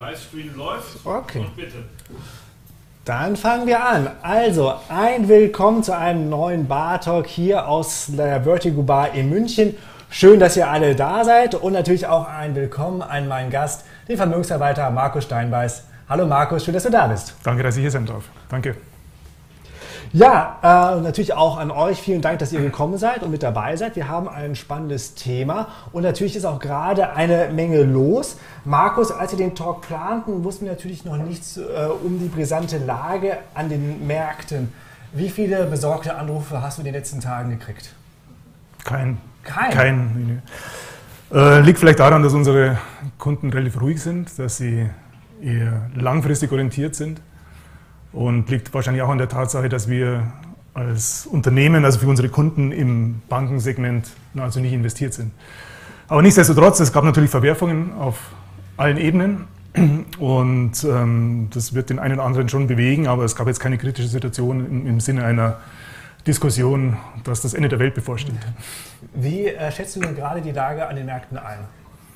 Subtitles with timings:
[0.00, 1.04] Livestream läuft.
[1.04, 1.40] Okay.
[1.40, 1.78] Und bitte.
[3.04, 4.08] Dann fangen wir an.
[4.22, 9.74] Also, ein Willkommen zu einem neuen Bar Talk hier aus der Vertigo Bar in München.
[10.08, 14.16] Schön, dass ihr alle da seid und natürlich auch ein Willkommen an meinen Gast, den
[14.16, 15.82] Vermögensverwalter Markus Steinbeiß.
[16.08, 17.34] Hallo Markus, schön, dass du da bist.
[17.42, 18.22] Danke, dass ich hier sein darf.
[18.48, 18.76] Danke.
[20.12, 22.00] Ja, äh, natürlich auch an euch.
[22.00, 23.96] Vielen Dank, dass ihr gekommen seid und mit dabei seid.
[23.96, 28.36] Wir haben ein spannendes Thema und natürlich ist auch gerade eine Menge los.
[28.64, 31.62] Markus, als wir den Talk planten, wussten wir natürlich noch nichts äh,
[32.04, 34.72] um die brisante Lage an den Märkten.
[35.12, 37.94] Wie viele besorgte Anrufe hast du in den letzten Tagen gekriegt?
[38.84, 39.18] Kein.
[39.42, 39.70] Kein?
[39.70, 40.42] Kein.
[41.32, 42.78] Äh, liegt vielleicht daran, dass unsere
[43.18, 44.88] Kunden relativ ruhig sind, dass sie
[45.42, 47.20] eher langfristig orientiert sind.
[48.12, 50.22] Und liegt wahrscheinlich auch an der Tatsache, dass wir
[50.74, 55.32] als Unternehmen, also für unsere Kunden im Bankensegment nahezu nicht investiert sind.
[56.06, 58.18] Aber nichtsdestotrotz, es gab natürlich Verwerfungen auf
[58.76, 59.44] allen Ebenen
[60.18, 63.76] und ähm, das wird den einen oder anderen schon bewegen, aber es gab jetzt keine
[63.76, 65.58] kritische Situation im, im Sinne einer
[66.26, 68.34] Diskussion, dass das Ende der Welt bevorsteht.
[69.14, 71.58] Wie äh, schätzt du denn gerade die Lage an den Märkten ein?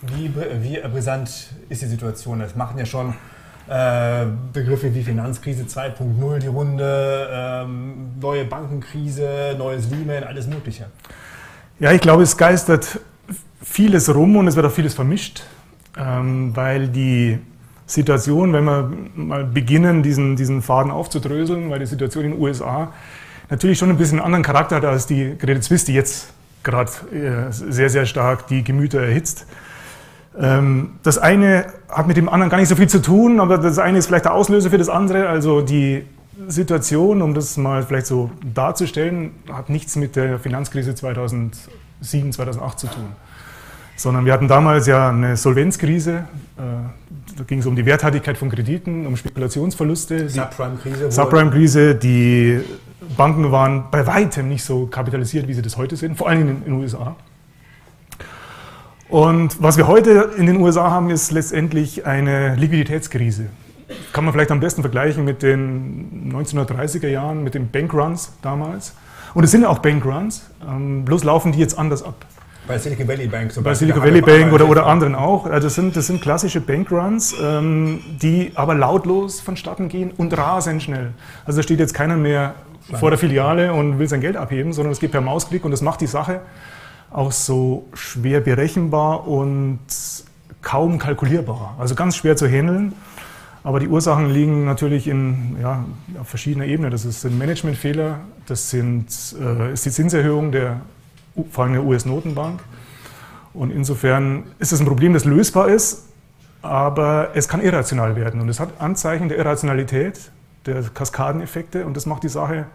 [0.03, 2.39] Wie, br- wie äh, brisant ist die Situation?
[2.39, 3.15] Das machen ja schon
[3.69, 10.87] äh, Begriffe wie Finanzkrise 2.0 die Runde, ähm, neue Bankenkrise, neues Lehman, alles Mögliche.
[11.79, 13.01] Ja, ich glaube, es geistert
[13.63, 15.43] vieles rum und es wird auch vieles vermischt,
[15.97, 17.39] ähm, weil die
[17.87, 22.93] Situation, wenn wir mal beginnen, diesen, diesen Faden aufzudröseln, weil die Situation in den USA
[23.51, 26.33] natürlich schon ein bisschen einen anderen Charakter hat als die Credit Suisse, die jetzt
[26.63, 29.47] gerade äh, sehr, sehr stark die Gemüter erhitzt.
[30.39, 33.79] Ähm, Das eine hat mit dem anderen gar nicht so viel zu tun, aber das
[33.79, 35.29] eine ist vielleicht der Auslöser für das andere.
[35.29, 36.05] Also die
[36.49, 42.87] Situation, um das mal vielleicht so darzustellen, hat nichts mit der Finanzkrise 2007, 2008 zu
[42.87, 43.05] tun.
[43.95, 46.25] Sondern wir hatten damals ja eine Solvenzkrise.
[46.57, 46.63] äh,
[47.37, 50.31] Da ging es um die Werthaltigkeit von Krediten, um Spekulationsverluste.
[50.31, 51.11] Subprime-Krise.
[51.13, 52.61] Subprime-Krise, die
[53.17, 56.65] Banken waren bei weitem nicht so kapitalisiert, wie sie das heute sind, vor allem in
[56.65, 57.15] den USA.
[59.13, 63.49] Und was wir heute in den USA haben, ist letztendlich eine Liquiditätskrise.
[64.15, 68.95] Kann man vielleicht am besten vergleichen mit den 1930er Jahren, mit den Bankruns damals.
[69.35, 72.25] Und es sind ja auch Bankruns, ähm, bloß laufen die jetzt anders ab.
[72.67, 73.89] Bei Silicon Valley Bank zum Bei Beispiel.
[73.89, 75.45] Silicon Da Valley Bank oder, oder anderen auch.
[75.45, 80.83] Also das, sind, das sind klassische Bankruns, ähm, die aber lautlos vonstatten gehen und rasend
[80.83, 81.13] schnell.
[81.45, 82.55] Also da steht jetzt keiner mehr
[82.95, 85.83] vor der Filiale und will sein Geld abheben, sondern es geht per Mausklick und das
[85.83, 86.41] macht die Sache
[87.13, 89.81] auch so schwer berechenbar und
[90.63, 91.75] kaum kalkulierbar.
[91.79, 92.95] Also ganz schwer zu handeln.
[93.65, 95.85] Aber die Ursachen liegen natürlich in, ja,
[96.21, 96.91] auf verschiedener Ebene.
[96.91, 99.07] Das sind Managementfehler, das sind,
[99.41, 100.81] äh, ist die Zinserhöhung der,
[101.51, 102.61] vor allem der US-Notenbank.
[103.55, 106.09] Und insofern ist es ein Problem, das lösbar ist,
[106.63, 108.41] aber es kann irrational werden.
[108.41, 110.33] Und es hat Anzeichen der Irrationalität,
[110.67, 112.67] der Kaskadeneffekte und das macht die Sache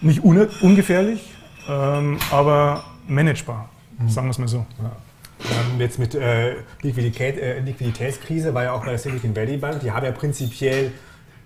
[0.00, 1.32] nicht un ungefährlich,
[1.68, 3.68] ähm, aber managebar,
[4.08, 4.66] sagen wir es mal so.
[5.44, 9.80] Ähm, Jetzt mit äh, Liquidität, äh, Liquiditätskrise war ja auch bei der Silicon Valley Bank.
[9.80, 10.92] Die haben ja prinzipiell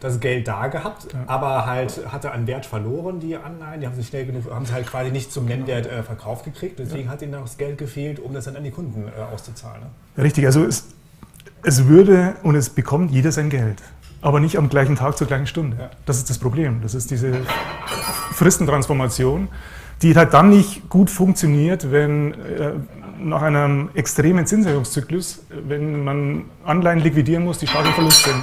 [0.00, 3.81] das Geld da gehabt, aber halt hatte an Wert verloren, die Anleihen.
[3.81, 6.78] Die haben sich schnell genug, haben sie halt quasi nicht zum Nennwert äh, verkauft gekriegt.
[6.78, 9.83] Deswegen hat ihnen auch das Geld gefehlt, um das dann an die Kunden äh, auszuzahlen.
[10.17, 10.23] Ne?
[10.23, 10.88] Richtig, also es,
[11.62, 13.83] es würde und es bekommt jeder sein Geld,
[14.21, 15.78] aber nicht am gleichen Tag zur gleichen Stunde.
[15.81, 15.91] Ja.
[16.05, 16.83] Das ist das Problem.
[16.83, 17.33] Das ist diese
[18.33, 19.49] Fristentransformation,
[20.02, 22.72] die halt dann nicht gut funktioniert, wenn äh,
[23.18, 28.42] nach einem extremen Zinserhöhungszyklus, wenn man Anleihen liquidieren muss, die stark im Verlust sind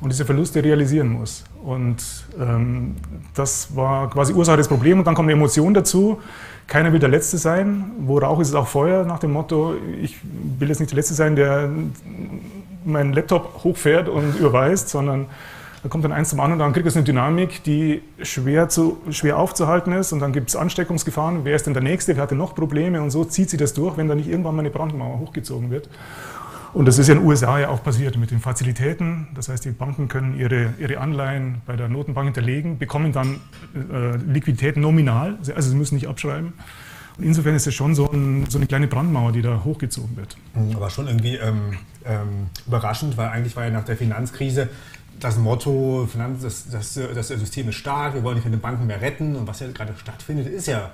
[0.00, 1.44] und diese Verluste realisieren muss.
[1.64, 1.96] Und
[2.38, 2.96] ähm,
[3.34, 4.98] das war quasi Ursache des Problems.
[4.98, 6.20] Und dann kommt eine Emotion dazu.
[6.66, 7.92] Keiner will der Letzte sein.
[8.00, 10.18] Wo Rauch ist, ist auch Feuer, nach dem Motto, ich
[10.58, 11.70] will jetzt nicht der Letzte sein, der
[12.84, 15.26] meinen Laptop hochfährt und überweist, sondern
[15.84, 19.38] da kommt dann eins zum anderen, dann kriegt es eine Dynamik, die schwer, zu, schwer
[19.38, 21.44] aufzuhalten ist und dann gibt es Ansteckungsgefahren.
[21.44, 22.16] Wer ist denn der Nächste?
[22.16, 23.02] Wer hatte noch Probleme?
[23.02, 25.90] Und so zieht sich das durch, wenn da nicht irgendwann mal eine Brandmauer hochgezogen wird.
[26.72, 29.28] Und das ist ja in den USA ja auch passiert mit den Fazilitäten.
[29.34, 33.40] Das heißt, die Banken können ihre, ihre Anleihen bei der Notenbank hinterlegen, bekommen dann
[33.74, 36.54] äh, Liquidität nominal, also sie müssen nicht abschreiben.
[37.18, 40.38] Und insofern ist es schon so, ein, so eine kleine Brandmauer, die da hochgezogen wird.
[40.74, 41.76] Aber schon irgendwie ähm,
[42.06, 44.70] ähm, überraschend, weil eigentlich war ja nach der Finanzkrise
[45.20, 49.36] das Motto, Finanz, das, das, das System ist stark, wir wollen keine Banken mehr retten.
[49.36, 50.90] Und was ja gerade stattfindet, ist ja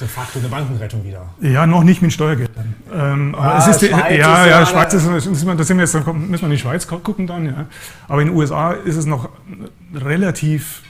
[0.00, 1.26] de facto eine Bankenrettung wieder.
[1.40, 2.74] Ja, noch nicht mit Steuergeldern.
[2.92, 5.46] Ähm, aber Ah, es ist, die- ja, ja, ja- Schweiz ist, das sind
[5.78, 7.66] wir jetzt, da müssen wir in die Schweiz gu- gucken dann, ja.
[8.06, 9.30] Aber in den USA ist es noch
[9.94, 10.82] relativ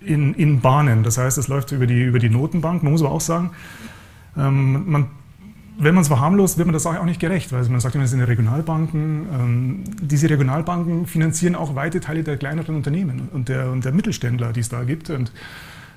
[0.00, 1.02] in, in Bahnen.
[1.02, 2.82] Das heißt, es läuft über die, über die Notenbank.
[2.82, 3.50] Man muss aber auch sagen,
[4.36, 5.06] ähm, man
[5.78, 8.04] wenn man es verharmlost, wird man der Sache auch nicht gerecht, weil man sagt immer,
[8.04, 9.26] es sind Regionalbanken.
[9.32, 14.52] Ähm, diese Regionalbanken finanzieren auch weite Teile der kleineren Unternehmen und der, und der Mittelständler,
[14.52, 15.10] die es da gibt.
[15.10, 15.32] Und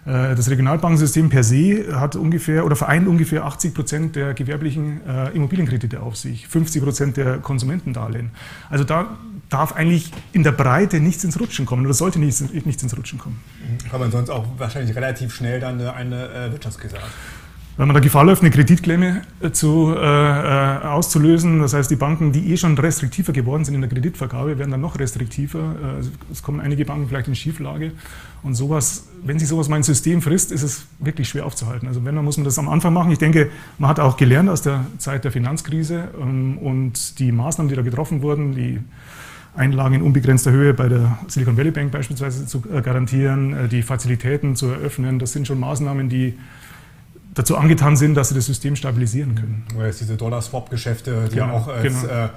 [0.06, 5.30] äh, das Regionalbankensystem per se hat ungefähr oder vereint ungefähr 80 Prozent der gewerblichen äh,
[5.30, 8.32] Immobilienkredite auf sich, 50 Prozent der Konsumentendarlehen.
[8.70, 9.18] Also da
[9.48, 13.18] darf eigentlich in der Breite nichts ins Rutschen kommen oder sollte nichts, nichts ins Rutschen
[13.18, 13.40] kommen.
[13.90, 17.12] Kann man sonst auch wahrscheinlich relativ schnell dann eine, eine äh, Wirtschaftskrise haben
[17.80, 21.60] wenn man da Gefahr läuft, eine Kreditklemme äh, zu, äh, äh, auszulösen.
[21.62, 24.82] Das heißt, die Banken, die eh schon restriktiver geworden sind in der Kreditvergabe, werden dann
[24.82, 25.76] noch restriktiver.
[26.02, 27.94] Äh, es kommen einige Banken vielleicht in Schieflage.
[28.44, 31.88] Und sowas, wenn sich sowas mal ins System frisst, ist es wirklich schwer aufzuhalten.
[31.88, 33.14] Also wenn, dann muss man das am Anfang machen.
[33.14, 37.70] Ich denke, man hat auch gelernt aus der Zeit der Finanzkrise ähm, und die Maßnahmen,
[37.70, 38.80] die da getroffen wurden, die
[39.56, 44.68] Einlagen in unbegrenzter Höhe bei der Silicon Valley Bank beispielsweise zu garantieren, die Fazilitäten zu
[44.68, 46.36] eröffnen, das sind schon Maßnahmen, die
[47.40, 49.66] dazu angetan sind, dass sie das System stabilisieren können.
[49.76, 52.30] Oder jetzt diese Dollar-Swap-Geschäfte, die genau, ja auch als, genau.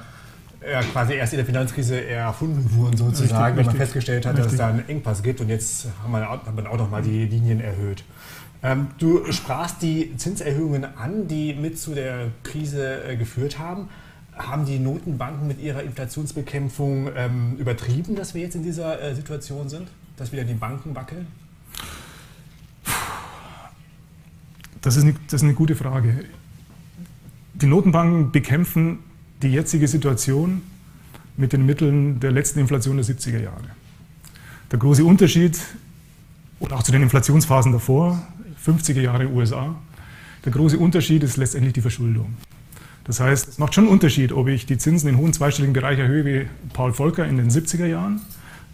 [0.60, 4.44] äh, quasi erst in der Finanzkrise erfunden wurden, sozusagen, wenn man festgestellt hat, richtig.
[4.44, 7.02] dass es da einen Engpass gibt und jetzt haben wir, hat man auch noch mal
[7.02, 8.04] die Linien erhöht.
[8.62, 13.88] Ähm, du sprachst die Zinserhöhungen an, die mit zu der Krise äh, geführt haben.
[14.37, 19.69] Haben die Notenbanken mit ihrer Inflationsbekämpfung ähm, übertrieben, dass wir jetzt in dieser äh, Situation
[19.69, 19.88] sind?
[20.16, 21.26] Dass wieder die Banken wackeln?
[24.82, 26.25] Das ist, eine, das ist eine gute Frage.
[27.55, 28.99] Die Notenbanken bekämpfen
[29.40, 30.62] die jetzige Situation
[31.37, 33.70] mit den Mitteln der letzten Inflation der 70er Jahre.
[34.70, 35.58] Der große Unterschied,
[36.58, 38.20] und auch zu den Inflationsphasen davor,
[38.64, 39.75] 50er Jahre USA,
[40.44, 42.35] der große Unterschied ist letztendlich die Verschuldung.
[43.05, 45.99] Das heißt, es macht schon einen Unterschied, ob ich die Zinsen in hohen zweistelligen Bereich
[45.99, 48.20] erhöhe wie Paul Volcker in den 70er Jahren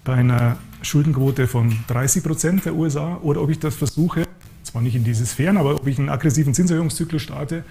[0.04, 4.24] bei einer Schuldenquote von 30 Prozent der USA oder ob ich das versuche,
[4.68, 7.64] zwar nicht in diese Sphären, aber ob ich einen aggressiven Zinserhöhungszyklus starte,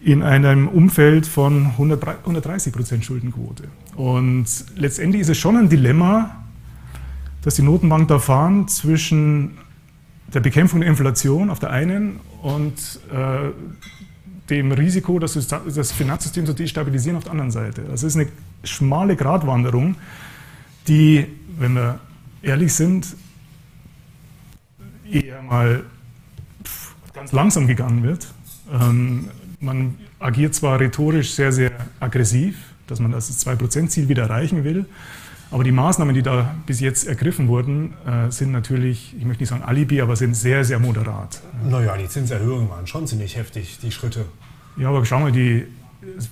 [0.00, 3.64] in einem Umfeld von 130 Prozent Schuldenquote.
[3.96, 6.44] Und letztendlich ist es schon ein Dilemma,
[7.42, 9.58] dass die Notenbank da fahren zwischen
[10.32, 13.50] der Bekämpfung der Inflation auf der einen und äh,
[14.50, 17.82] dem Risiko, das, das Finanzsystem zu destabilisieren auf der anderen Seite.
[17.82, 18.28] Das ist eine
[18.64, 19.96] schmale Gratwanderung,
[20.86, 21.26] die,
[21.58, 22.00] wenn wir
[22.42, 23.16] ehrlich sind,
[25.10, 25.84] eher mal
[27.18, 28.28] ganz langsam gegangen wird.
[28.72, 29.28] Ähm,
[29.60, 32.56] man agiert zwar rhetorisch sehr, sehr aggressiv,
[32.86, 34.86] dass man das 2%-Ziel wieder erreichen will,
[35.50, 39.48] aber die Maßnahmen, die da bis jetzt ergriffen wurden, äh, sind natürlich, ich möchte nicht
[39.48, 41.40] sagen Alibi, aber sind sehr, sehr moderat.
[41.68, 44.26] Naja, die Zinserhöhungen waren schon ziemlich heftig, die Schritte.
[44.76, 45.66] Ja, aber schauen wir, die,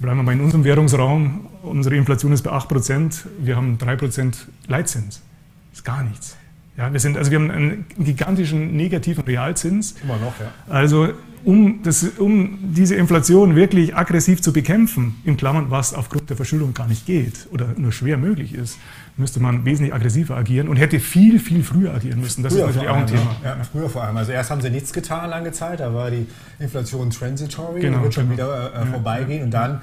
[0.00, 4.34] bleiben wir mal in unserem Währungsraum, unsere Inflation ist bei 8%, wir haben 3%
[4.68, 5.22] Leitzins.
[5.70, 6.36] Das ist gar nichts.
[6.76, 9.94] Ja, wir, sind, also wir haben einen gigantischen negativen Realzins.
[10.02, 10.52] Immer noch, ja.
[10.68, 11.08] Also
[11.46, 16.74] um, das, um diese Inflation wirklich aggressiv zu bekämpfen, in Klammern, was aufgrund der Verschuldung
[16.74, 18.78] gar nicht geht oder nur schwer möglich ist,
[19.16, 22.42] müsste man wesentlich aggressiver agieren und hätte viel, viel früher agieren müssen.
[22.42, 23.36] Das früher ist natürlich auch ein Thema.
[23.44, 24.16] Ja, früher vor allem.
[24.16, 26.26] Also erst haben sie nichts getan lange Zeit, da war die
[26.58, 28.48] Inflation transitory genau, wird schon genau.
[28.48, 29.44] wieder äh, vorbeigehen.
[29.44, 29.80] Und dann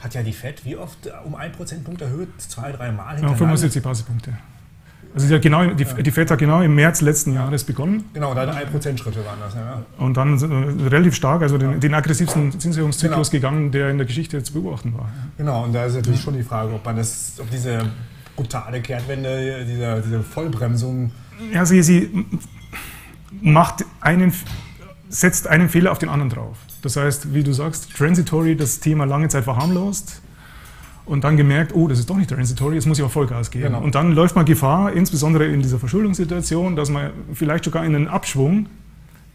[0.00, 2.28] hat ja die FED wie oft um ein Prozentpunkt erhöht?
[2.38, 4.32] Zwei, drei Mal Ja, 75 Basispunkte.
[5.16, 8.04] Also die, genau, die, die FED hat genau im März letzten Jahres begonnen.
[8.12, 9.54] Genau, da 1% Schritte waren das.
[9.54, 9.82] Ja.
[9.96, 13.48] Und dann äh, relativ stark, also den, den aggressivsten Zinserhöhungszyklus genau.
[13.48, 15.08] gegangen, der in der Geschichte zu beobachten war.
[15.38, 17.78] Genau, und da ist natürlich schon die Frage, ob man das, ob diese
[18.36, 21.10] brutale Kehrtwende, diese, diese Vollbremsung.
[21.50, 22.26] Ja, sie, sie
[23.40, 24.34] macht einen,
[25.08, 26.58] setzt einen Fehler auf den anderen drauf.
[26.82, 30.20] Das heißt, wie du sagst, transitory das Thema lange Zeit verharmlost
[31.06, 33.66] und dann gemerkt, oh, das ist doch nicht transitory, jetzt muss ich auch Vollgas geben.
[33.66, 33.80] Genau.
[33.80, 38.08] Und dann läuft man Gefahr, insbesondere in dieser Verschuldungssituation, dass man vielleicht sogar in einen
[38.08, 38.66] Abschwung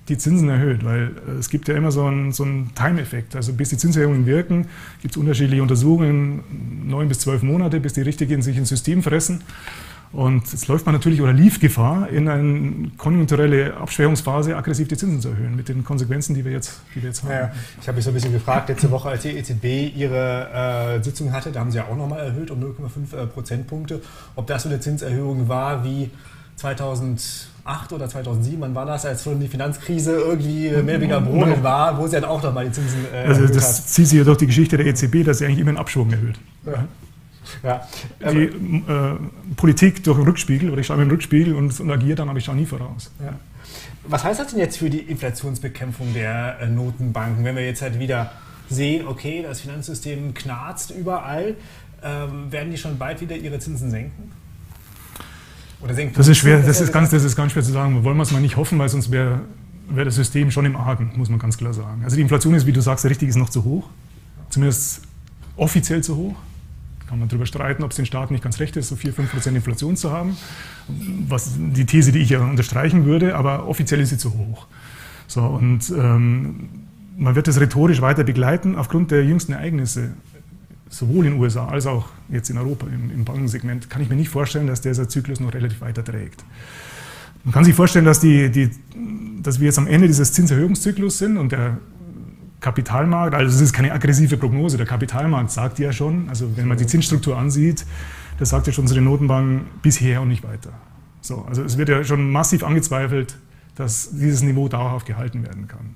[0.09, 3.35] die Zinsen erhöht, weil äh, es gibt ja immer so einen, so einen Time-Effekt.
[3.35, 4.67] Also bis die Zinserhöhungen wirken,
[5.01, 6.43] gibt es unterschiedliche Untersuchungen,
[6.85, 9.41] neun bis zwölf Monate, bis die richtig in sich ins System fressen.
[10.13, 15.21] Und jetzt läuft man natürlich oder lief Gefahr, in eine konjunkturelle Abschwächungsphase aggressiv die Zinsen
[15.21, 17.31] zu erhöhen, mit den Konsequenzen, die wir jetzt, die wir jetzt haben.
[17.31, 21.03] Ja, ich habe mich so ein bisschen gefragt, letzte Woche, als die EZB ihre äh,
[21.03, 24.01] Sitzung hatte, da haben sie ja auch nochmal erhöht um 0,5 äh, Prozentpunkte,
[24.35, 26.09] ob das so eine Zinserhöhung war wie
[26.57, 31.63] 2008 oder 2007, wann war das, als schon die Finanzkrise irgendwie mehr oder weniger Boden
[31.63, 33.87] war, wo sie dann auch nochmal die Zinsen äh, Also das hat.
[33.87, 36.37] zieht sich ja durch die Geschichte der EZB, dass sie eigentlich immer einen Abschwung erhöht.
[36.65, 36.85] Ja.
[37.63, 37.87] Ja,
[38.31, 39.17] die äh,
[39.55, 42.37] Politik durch den Rückspiegel, oder ich schaue mir den Rückspiegel und, und agiere dann, aber
[42.37, 43.11] ich schaue nie voraus.
[43.19, 43.33] Ja.
[44.03, 47.99] Was heißt das denn jetzt für die Inflationsbekämpfung der äh, Notenbanken, wenn wir jetzt halt
[47.99, 48.31] wieder
[48.69, 51.55] sehen, okay, das Finanzsystem knarzt überall,
[52.03, 54.31] ähm, werden die schon bald wieder ihre Zinsen senken?
[55.81, 58.03] Oder senken das ist schwer, das ist, ganz, das ist ganz schwer zu sagen.
[58.03, 59.41] Wollen wir es mal nicht hoffen, weil sonst wäre
[59.89, 62.01] wär das System schon im Argen, muss man ganz klar sagen.
[62.03, 63.89] Also die Inflation ist, wie du sagst, richtig, ist noch zu hoch.
[64.49, 65.01] zumindest
[65.57, 66.35] offiziell zu hoch.
[67.11, 69.97] Kann man darüber streiten, ob es den Staaten nicht ganz recht ist, so 4-5% Inflation
[69.97, 70.37] zu haben.
[71.27, 74.65] Was die These, die ich ja unterstreichen würde, aber offiziell ist sie zu hoch.
[75.27, 76.69] So, und ähm,
[77.17, 80.13] man wird das rhetorisch weiter begleiten aufgrund der jüngsten Ereignisse,
[80.87, 84.15] sowohl in den USA als auch jetzt in Europa im, im Bankensegment, kann ich mir
[84.15, 86.45] nicht vorstellen, dass dieser Zyklus noch relativ weiter trägt.
[87.43, 88.69] Man kann sich vorstellen, dass, die, die,
[89.43, 91.77] dass wir jetzt am Ende dieses Zinserhöhungszyklus sind und der
[92.61, 96.77] Kapitalmarkt, also es ist keine aggressive Prognose, der Kapitalmarkt sagt ja schon, also wenn man
[96.77, 97.85] die Zinsstruktur ansieht,
[98.37, 100.71] das sagt ja schon unsere Notenbank bisher und nicht weiter.
[101.21, 103.35] So, also es wird ja schon massiv angezweifelt,
[103.75, 105.95] dass dieses Niveau dauerhaft gehalten werden kann.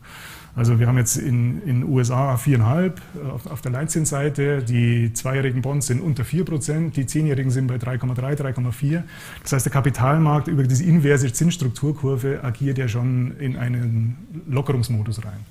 [0.56, 2.94] Also wir haben jetzt in den USA 4,5
[3.30, 7.76] auf, auf der Leitzinsseite, die zweijährigen Bonds sind unter 4 Prozent, die zehnjährigen sind bei
[7.76, 9.04] 3,3, 3,4.
[9.44, 14.16] Das heißt, der Kapitalmarkt über diese inverse Zinsstrukturkurve agiert ja schon in einen
[14.48, 15.46] Lockerungsmodus rein.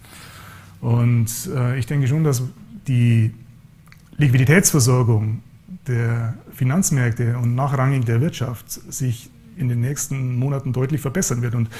[0.84, 2.42] Und äh, ich denke schon, dass
[2.86, 3.32] die
[4.18, 5.40] Liquiditätsversorgung
[5.88, 11.54] der Finanzmärkte und nachrangig der Wirtschaft sich in den nächsten Monaten deutlich verbessern wird.
[11.54, 11.70] Und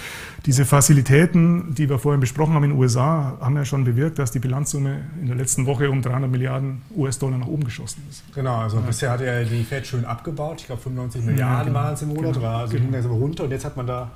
[0.46, 4.30] diese Fazilitäten, die wir vorhin besprochen haben in den USA, haben ja schon bewirkt, dass
[4.30, 8.22] die Bilanzsumme in der letzten Woche um 300 Milliarden US-Dollar nach oben geschossen ist.
[8.34, 8.86] Genau, also ja.
[8.86, 10.62] bisher hat ja die Fed schön abgebaut.
[10.62, 11.74] Ich glaube 95 Milliarden ja, genau.
[11.74, 12.46] waren es im Monat, genau.
[12.46, 12.90] war also genau.
[12.90, 14.10] ging runter und jetzt hat man da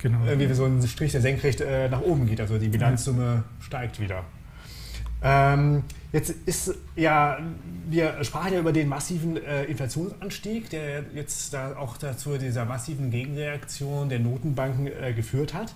[0.00, 0.24] genau.
[0.26, 2.40] irgendwie so einen Strich, der senkrecht äh, nach oben geht.
[2.40, 3.44] Also die Bilanzsumme ja.
[3.60, 4.24] steigt wieder.
[5.22, 7.38] Ähm, jetzt ist ja,
[7.88, 13.10] wir sprachen ja über den massiven äh, Inflationsanstieg, der jetzt da auch dazu dieser massiven
[13.10, 15.74] Gegenreaktion der Notenbanken äh, geführt hat.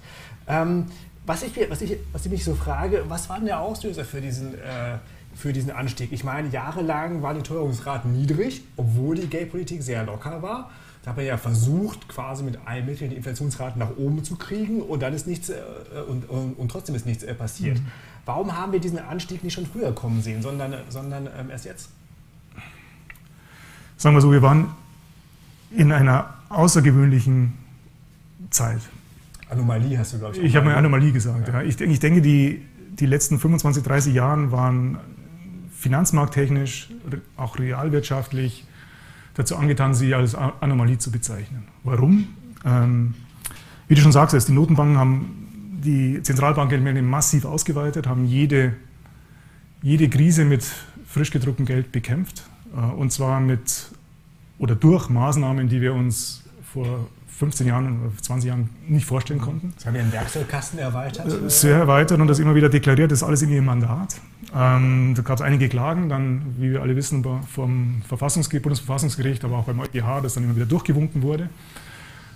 [0.49, 0.87] Ähm,
[1.26, 4.21] was, ich, was, ich, was ich mich so frage, was war denn der Auslöser für
[4.21, 4.99] diesen, äh,
[5.35, 6.12] für diesen Anstieg?
[6.12, 10.71] Ich meine, jahrelang waren die Teuerungsraten niedrig, obwohl die Geldpolitik sehr locker war.
[11.04, 14.80] Da hat man ja versucht, quasi mit allen Mitteln die Inflationsraten nach oben zu kriegen
[14.80, 15.56] und dann ist nichts äh,
[16.08, 17.78] und, und, und, trotzdem ist nichts äh, passiert.
[17.78, 17.87] Mhm.
[18.25, 21.90] Warum haben wir diesen Anstieg nicht schon früher kommen sehen, sondern, sondern ähm, erst jetzt?
[23.99, 24.70] Sagen wir so, wir waren
[25.70, 27.52] in einer außergewöhnlichen
[28.49, 28.80] Zeit.
[29.50, 30.42] Anomalie hast du, glaube ich.
[30.42, 31.49] Ich habe eine Anomalie gesagt.
[31.49, 31.61] Ja.
[31.61, 31.62] Ja.
[31.62, 32.62] Ich, ich denke, die,
[32.99, 34.99] die letzten 25, 30 Jahre waren
[35.76, 36.88] finanzmarkttechnisch,
[37.37, 38.64] auch realwirtschaftlich
[39.35, 41.64] dazu angetan, sie als Anomalie zu bezeichnen.
[41.83, 42.29] Warum?
[42.64, 43.14] Ähm,
[43.88, 48.75] wie du schon sagst, die Notenbanken haben die Zentralbanken massiv ausgeweitet, haben jede,
[49.83, 50.64] jede Krise mit
[51.07, 52.45] frisch gedrucktem Geld bekämpft.
[52.75, 53.91] Äh, und zwar mit
[54.59, 56.44] oder durch Maßnahmen, die wir uns
[56.75, 57.07] vor
[57.38, 59.73] 15 Jahren oder 20 Jahren nicht vorstellen konnten.
[59.76, 61.26] Das haben einen Werkzeugkasten erweitert?
[61.26, 64.21] Äh, sehr erweitert und das immer wieder deklariert, das ist alles in ihrem Mandat.
[64.54, 69.59] Ähm, da gab es einige Klagen, dann, wie wir alle wissen, vom Verfassungsgericht, Bundesverfassungsgericht, aber
[69.59, 71.49] auch beim EuGH, das dann immer wieder durchgewunken wurde.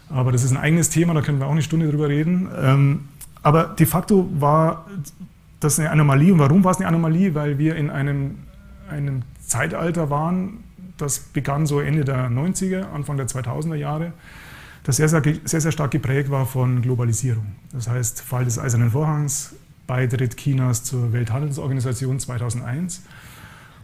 [0.09, 2.49] Aber das ist ein eigenes Thema, da können wir auch eine Stunde drüber reden.
[2.61, 3.09] Ähm,
[3.43, 4.87] aber de facto war
[5.61, 6.33] das eine Anomalie.
[6.33, 7.35] Und warum war es eine Anomalie?
[7.35, 8.37] Weil wir in einem,
[8.91, 10.65] einem Zeitalter waren,
[10.99, 14.13] das begann so Ende der 90er, Anfang der 2000er Jahre,
[14.85, 17.47] das sehr, sehr, sehr, sehr stark geprägt war von Globalisierung.
[17.73, 19.55] Das heißt, Fall des Eisernen Vorhangs,
[19.87, 23.03] Beitritt Chinas zur Welthandelsorganisation 2001.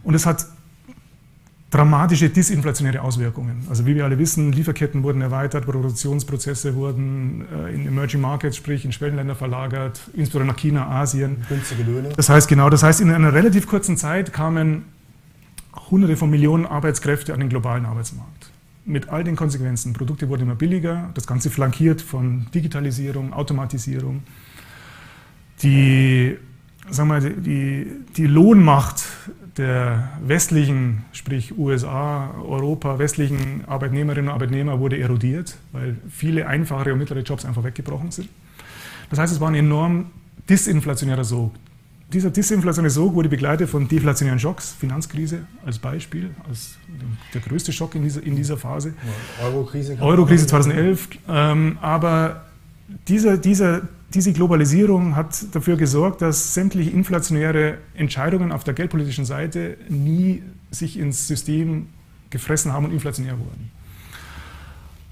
[0.03, 0.45] Und es hat
[1.71, 3.65] dramatische disinflationäre Auswirkungen.
[3.69, 8.85] Also wie wir alle wissen, Lieferketten wurden erweitert, Produktionsprozesse wurden äh, in Emerging Markets, sprich
[8.85, 11.43] in Schwellenländer verlagert, insbesondere nach China, Asien.
[11.49, 12.09] Günstige Löhne.
[12.15, 14.85] Das heißt genau, das heißt in einer relativ kurzen Zeit kamen
[15.89, 18.51] Hunderte von Millionen Arbeitskräfte an den globalen Arbeitsmarkt.
[18.85, 19.93] Mit all den Konsequenzen.
[19.93, 24.23] Produkte wurden immer billiger, das Ganze flankiert von Digitalisierung, Automatisierung
[25.61, 26.37] die,
[26.89, 29.03] sagen wir, die, die Lohnmacht
[29.57, 36.99] der westlichen, sprich USA, Europa, westlichen Arbeitnehmerinnen und Arbeitnehmer wurde erodiert, weil viele einfache und
[36.99, 38.29] mittlere Jobs einfach weggebrochen sind.
[39.09, 40.07] Das heißt, es war ein enorm
[40.49, 41.53] disinflationärer Sog.
[42.13, 46.77] Dieser disinflationäre Sog wurde begleitet von deflationären Schocks, Finanzkrise als Beispiel, als
[47.33, 48.93] der größte Schock in dieser, in dieser Phase.
[49.43, 49.97] Eurokrise.
[49.99, 51.09] Eurokrise 2011.
[51.27, 52.45] Ähm, aber
[53.07, 53.81] dieser, dieser
[54.15, 60.97] diese Globalisierung hat dafür gesorgt, dass sämtliche inflationäre Entscheidungen auf der geldpolitischen Seite nie sich
[60.97, 61.87] ins System
[62.29, 63.71] gefressen haben und inflationär wurden.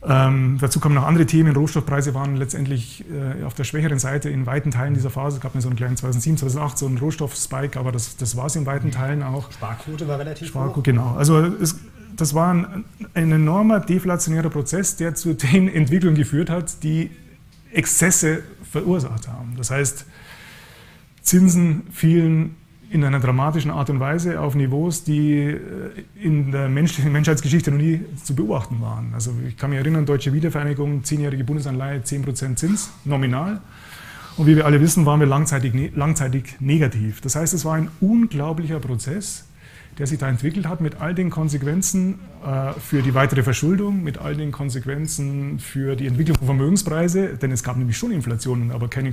[0.05, 1.55] Ähm, dazu kommen noch andere Themen.
[1.55, 5.38] Rohstoffpreise waren letztendlich äh, auf der schwächeren Seite in weiten Teilen dieser Phase.
[5.38, 8.48] Es gab mir so einen kleinen 2007, 2008 so einen Rohstoffspike, aber das, das war
[8.48, 9.51] es in weiten Teilen auch.
[9.51, 10.83] Sparquote war relativ Sparquote, hoch.
[10.83, 11.15] Genau.
[11.15, 11.79] Also es,
[12.17, 12.83] das war ein,
[13.13, 17.10] ein enormer deflationärer Prozess, der zu den Entwicklungen geführt hat, die
[17.72, 19.53] Exzesse verursacht haben.
[19.57, 20.05] Das heißt,
[21.22, 22.55] Zinsen fielen
[22.93, 25.59] in einer dramatischen Art und Weise auf Niveaus, die äh,
[26.15, 29.13] in der Menschheitsgeschichte noch nie zu beobachten waren.
[29.15, 33.62] Also ich kann mich erinnern, deutsche Wiedervereinigung, zehnjährige Bundesanleihe, 10% Zins, nominal.
[34.38, 37.19] Und wie wir alle wissen, waren wir langzeitig, ne, langzeitig negativ.
[37.21, 39.45] Das heißt, es war ein unglaublicher Prozess,
[39.97, 44.19] der sich da entwickelt hat mit all den Konsequenzen äh, für die weitere Verschuldung, mit
[44.19, 48.88] all den Konsequenzen für die Entwicklung von Vermögenspreise, denn es gab nämlich schon Inflationen, aber
[48.88, 49.12] keine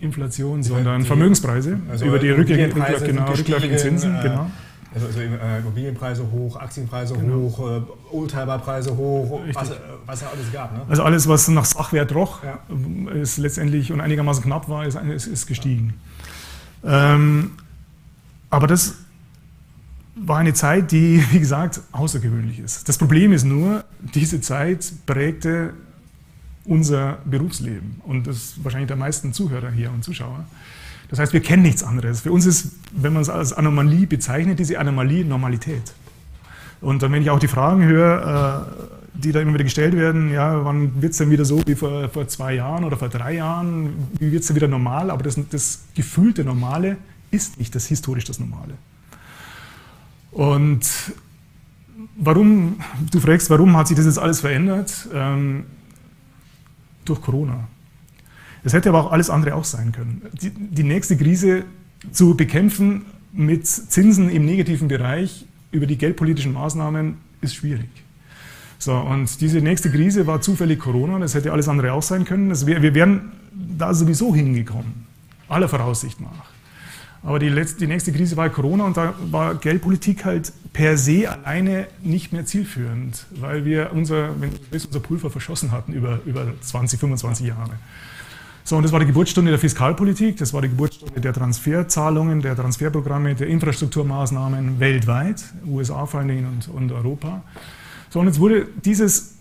[0.00, 2.76] Konsumenteninflation, sondern die, Vermögenspreise also über die rückläufigen
[3.06, 4.16] genau, Zinsen.
[4.16, 4.50] Äh, genau.
[4.92, 7.36] Also, also äh, Immobilienpreise hoch, Aktienpreise genau.
[7.36, 9.70] hoch, äh, Oldtimerpreise hoch, was,
[10.04, 10.72] was es alles gab.
[10.72, 10.80] Ne?
[10.88, 12.58] Also alles, was nach Sachwert roch, ja.
[13.12, 15.94] ist letztendlich und einigermaßen knapp war, ist, ist, ist gestiegen.
[16.82, 17.14] Ja.
[17.14, 17.52] Ähm,
[18.48, 18.96] aber das
[20.16, 22.88] war eine Zeit, die, wie gesagt, außergewöhnlich ist.
[22.88, 25.74] Das Problem ist nur, diese Zeit prägte
[26.70, 30.44] unser Berufsleben und das wahrscheinlich der meisten Zuhörer hier und Zuschauer.
[31.08, 32.20] Das heißt, wir kennen nichts anderes.
[32.20, 35.92] Für uns ist, wenn man es als Anomalie bezeichnet, diese Anomalie Normalität.
[36.80, 38.84] Und dann, wenn ich auch die Fragen höre, äh,
[39.14, 42.08] die da immer wieder gestellt werden, ja, wann wird es denn wieder so wie vor,
[42.08, 45.10] vor zwei Jahren oder vor drei Jahren, wie wird es denn wieder normal?
[45.10, 46.98] Aber das, das gefühlte Normale
[47.32, 48.74] ist nicht das historisch das Normale.
[50.30, 50.86] Und
[52.16, 52.78] warum,
[53.10, 55.08] du fragst, warum hat sich das jetzt alles verändert?
[57.10, 57.66] Durch Corona.
[58.62, 60.22] Es hätte aber auch alles andere auch sein können.
[60.40, 61.64] Die, die nächste Krise
[62.12, 63.02] zu bekämpfen
[63.32, 67.88] mit Zinsen im negativen Bereich über die geldpolitischen Maßnahmen ist schwierig.
[68.78, 72.48] So, und diese nächste Krise war zufällig Corona, das hätte alles andere auch sein können.
[72.64, 73.32] Wär, wir wären
[73.76, 75.06] da sowieso hingekommen,
[75.48, 76.49] aller Voraussicht nach.
[77.22, 81.30] Aber die, letzte, die nächste Krise war Corona und da war Geldpolitik halt per se
[81.30, 84.30] alleine nicht mehr zielführend, weil wir unser,
[84.72, 87.72] unser Pulver verschossen hatten über, über 20, 25 Jahre.
[88.64, 92.56] So, und das war die Geburtsstunde der Fiskalpolitik, das war die Geburtsstunde der Transferzahlungen, der
[92.56, 97.42] Transferprogramme, der Infrastrukturmaßnahmen weltweit, USA vor allen Dingen und, und Europa.
[98.10, 99.34] So, und jetzt wurde dieses,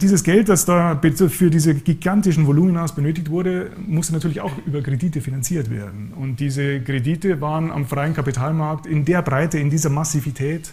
[0.00, 5.20] dieses Geld, das da für diese gigantischen Volumina benötigt wurde, musste natürlich auch über Kredite
[5.20, 6.12] finanziert werden.
[6.14, 10.72] Und diese Kredite waren am freien Kapitalmarkt in der Breite, in dieser Massivität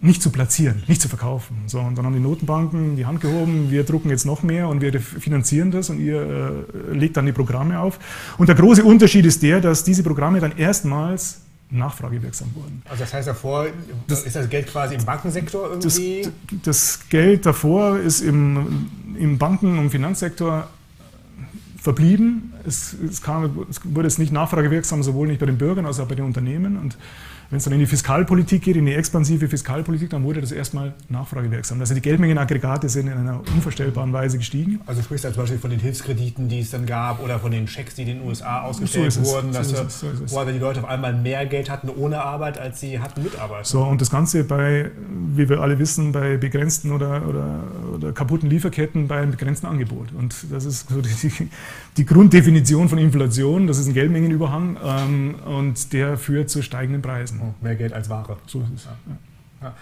[0.00, 1.56] nicht zu platzieren, nicht zu verkaufen.
[1.66, 4.82] So, und dann haben die Notenbanken die Hand gehoben, wir drucken jetzt noch mehr und
[4.82, 7.98] wir finanzieren das und ihr äh, legt dann die Programme auf.
[8.36, 12.82] Und der große Unterschied ist der, dass diese Programme dann erstmals nachfragewirksam wurden.
[12.88, 13.66] Also das heißt davor,
[14.06, 16.22] das, ist das Geld quasi im Bankensektor irgendwie?
[16.22, 20.68] Das, das Geld davor ist im, im Banken- und Finanzsektor
[21.80, 22.52] verblieben.
[22.64, 26.08] Es, es, kam, es wurde es nicht nachfragewirksam, sowohl nicht bei den Bürgern als auch
[26.08, 26.76] bei den Unternehmen.
[26.76, 26.96] Und
[27.50, 30.94] wenn es dann in die Fiskalpolitik geht, in die expansive Fiskalpolitik, dann wurde das erstmal
[31.08, 31.80] nachfragewirksam.
[31.80, 34.80] Also die Geldmengenaggregate sind in einer unvorstellbaren Weise gestiegen.
[34.86, 37.68] Also sprichst du zum Beispiel von den Hilfskrediten, die es dann gab oder von den
[37.68, 40.88] Schecks, die in den USA ausgestellt so wurden, dass so so wo die Leute auf
[40.88, 43.66] einmal mehr Geld hatten ohne Arbeit, als sie hatten mit Arbeit.
[43.66, 44.90] So, und das Ganze bei,
[45.34, 50.08] wie wir alle wissen, bei begrenzten oder, oder, oder kaputten Lieferketten bei einem begrenzten Angebot.
[50.18, 51.48] Und das ist so die,
[51.96, 57.35] die Grunddefinition von Inflation, das ist ein Geldmengenüberhang ähm, und der führt zu steigenden Preisen.
[57.42, 58.36] Oh, mehr Geld als Ware.
[58.46, 58.84] So ist es.
[58.84, 58.92] Ja.
[59.62, 59.74] Ja.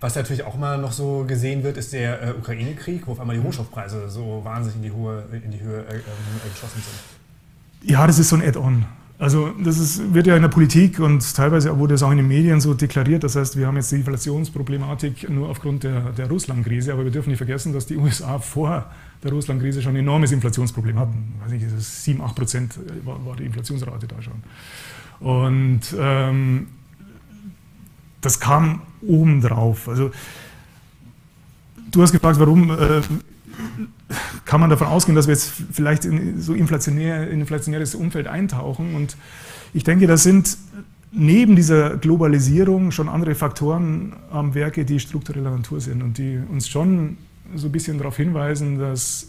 [0.00, 3.36] Was natürlich auch immer noch so gesehen wird, ist der äh, Ukraine-Krieg, wo auf einmal
[3.36, 7.90] die Rohstoffpreise so wahnsinnig in die, Höhe, in die Höhe äh, äh, geschossen sind.
[7.90, 8.86] Ja, das ist so ein Add-on.
[9.18, 12.28] Also das ist, wird ja in der Politik und teilweise wurde es auch in den
[12.28, 13.22] Medien so deklariert.
[13.22, 17.28] Das heißt, wir haben jetzt die Inflationsproblematik nur aufgrund der, der Russland-Krise, aber wir dürfen
[17.28, 18.90] nicht vergessen, dass die USA vor
[19.22, 21.34] der Russland-Krise schon ein enormes Inflationsproblem hatten.
[21.42, 24.42] Weiß nicht, 7, 8 Prozent war, war die Inflationsrate da schon.
[25.20, 26.68] Und ähm,
[28.20, 29.88] das kam obendrauf.
[29.88, 30.10] Also,
[31.90, 33.00] du hast gefragt, warum äh,
[34.44, 38.94] kann man davon ausgehen, dass wir jetzt vielleicht in so inflationär, in inflationäres Umfeld eintauchen.
[38.94, 39.16] Und
[39.72, 40.56] ich denke, das sind
[41.12, 46.68] neben dieser Globalisierung schon andere Faktoren am Werke, die struktureller Natur sind und die uns
[46.68, 47.16] schon
[47.54, 49.28] so ein bisschen darauf hinweisen, dass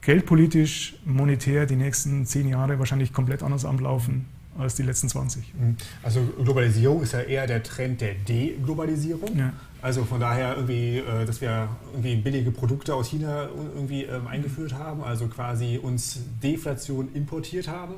[0.00, 4.26] geldpolitisch, monetär die nächsten zehn Jahre wahrscheinlich komplett anders ablaufen
[4.58, 5.54] als die letzten 20.
[5.54, 5.76] Mhm.
[6.02, 9.36] Also Globalisierung ist ja eher der Trend der Deglobalisierung.
[9.36, 9.52] Ja.
[9.82, 14.74] Also von daher irgendwie, äh, dass wir irgendwie billige Produkte aus China irgendwie ähm, eingeführt
[14.74, 17.94] haben, also quasi uns Deflation importiert haben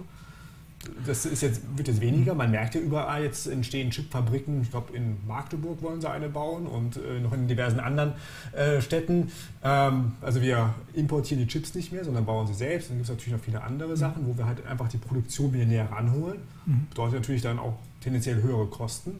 [1.06, 2.34] das ist jetzt, wird jetzt weniger.
[2.34, 4.62] Man merkt ja überall, jetzt entstehen Chipfabriken.
[4.62, 8.12] Ich glaube, in Magdeburg wollen sie eine bauen und äh, noch in diversen anderen
[8.52, 9.32] äh, Städten.
[9.64, 12.90] Ähm, also wir importieren die Chips nicht mehr, sondern bauen sie selbst.
[12.90, 13.96] Dann gibt es natürlich noch viele andere mhm.
[13.96, 16.38] Sachen, wo wir halt einfach die Produktion wieder näher ranholen.
[16.66, 16.86] Mhm.
[16.90, 19.18] Bedeutet natürlich dann auch tendenziell höhere Kosten.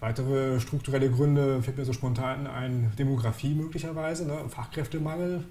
[0.00, 4.38] Weitere strukturelle Gründe fällt mir so spontan ein, Demografie möglicherweise, ne?
[4.48, 5.44] Fachkräftemangel,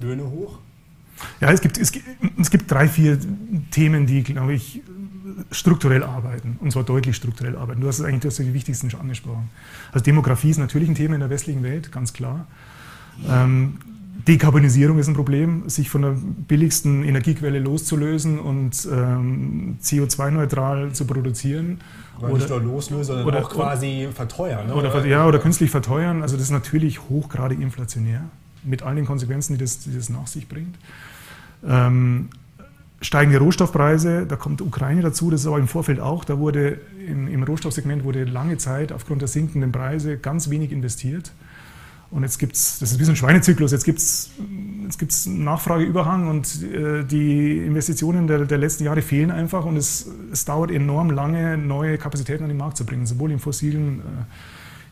[0.00, 0.58] Löhne hoch.
[1.40, 2.06] Ja, es gibt, es, gibt,
[2.38, 3.18] es gibt drei, vier
[3.70, 4.82] Themen, die, glaube ich,
[5.50, 7.80] strukturell arbeiten, und zwar deutlich strukturell arbeiten.
[7.80, 9.50] Du hast es eigentlich du hast die wichtigsten schon angesprochen.
[9.92, 12.46] Also Demografie ist natürlich ein Thema in der westlichen Welt, ganz klar.
[13.28, 13.78] Ähm,
[14.26, 16.14] Dekarbonisierung ist ein Problem, sich von der
[16.48, 21.80] billigsten Energiequelle loszulösen und ähm, CO2-neutral zu produzieren.
[22.20, 24.66] Oder, nicht nur loslösen, sondern oder, auch quasi verteuern.
[24.66, 24.74] Ne?
[24.74, 26.22] Oder, ja, oder künstlich verteuern.
[26.22, 28.24] Also das ist natürlich hochgradig inflationär,
[28.62, 30.76] mit all den Konsequenzen, die das, die das nach sich bringt.
[31.66, 32.28] Ähm,
[33.00, 37.28] steigende Rohstoffpreise, da kommt Ukraine dazu, das ist aber im Vorfeld auch, da wurde im,
[37.28, 41.32] im Rohstoffsegment wurde lange Zeit aufgrund der sinkenden Preise ganz wenig investiert.
[42.10, 44.30] Und jetzt gibt es, das ist wie so ein Schweinezyklus, jetzt gibt es
[44.84, 49.76] jetzt gibt's einen Nachfrageüberhang und äh, die Investitionen der, der, letzten Jahre fehlen einfach und
[49.76, 54.00] es, es, dauert enorm lange, neue Kapazitäten an den Markt zu bringen, sowohl im fossilen,
[54.00, 54.02] äh,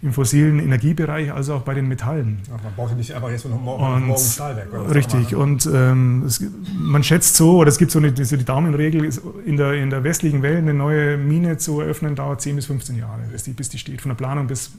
[0.01, 2.41] im fossilen Energiebereich als auch bei den Metallen.
[2.47, 4.69] Ja, man braucht ja nicht einfach jetzt noch morgen, und, morgen Stahlwerk.
[4.95, 5.39] Richtig, ne?
[5.39, 6.43] und ähm, es,
[6.79, 9.11] man schätzt so, oder es gibt so eine so die Daumenregel,
[9.45, 12.97] in der, in der westlichen Welt eine neue Mine zu eröffnen, dauert 10 bis 15
[12.97, 14.71] Jahre, bis die, bis die steht, von der Planung bis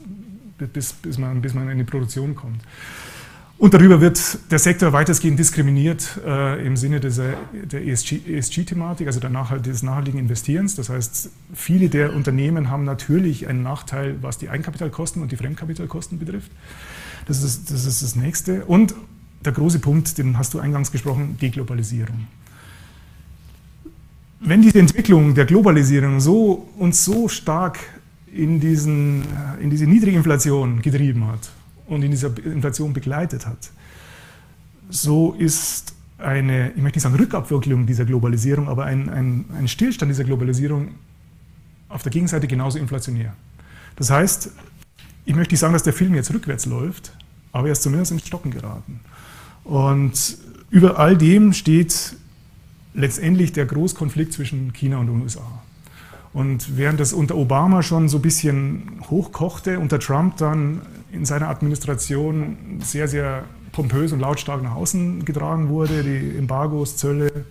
[0.67, 2.61] bis, bis, man, bis man in die Produktion kommt.
[3.59, 9.29] Und darüber wird der Sektor weitestgehend diskriminiert äh, im Sinne dieser, der ESG-Thematik, also der
[9.29, 10.75] Nachhalt, des nachhaltigen Investierens.
[10.75, 16.17] Das heißt, viele der Unternehmen haben natürlich einen Nachteil, was die Eigenkapitalkosten und die Fremdkapitalkosten
[16.17, 16.49] betrifft.
[17.27, 18.63] Das ist das, ist das Nächste.
[18.63, 18.95] Und
[19.43, 22.27] der große Punkt, den hast du eingangs gesprochen, Deglobalisierung.
[24.39, 27.77] Wenn diese Entwicklung der Globalisierung so, uns so stark
[28.33, 31.51] in, diesen, äh, in diese niedrige Inflation getrieben hat
[31.89, 33.71] und in dieser Inflation begleitet hat,
[34.89, 40.09] so ist eine, ich möchte nicht sagen Rückabwicklung dieser Globalisierung, aber ein, ein, ein Stillstand
[40.11, 40.89] dieser Globalisierung
[41.87, 43.33] auf der Gegenseite genauso inflationär.
[43.95, 44.51] Das heißt,
[45.25, 47.13] ich möchte nicht sagen, dass der Film jetzt rückwärts läuft,
[47.51, 48.99] aber er ist zumindest ins Stocken geraten.
[49.63, 50.37] Und
[50.69, 52.15] über all dem steht
[52.93, 55.61] letztendlich der Großkonflikt zwischen China und den USA.
[56.33, 61.49] Und während das unter Obama schon so ein bisschen hochkochte, unter Trump dann in seiner
[61.49, 67.45] Administration sehr, sehr pompös und lautstark nach außen getragen wurde, die Embargos, Zölle,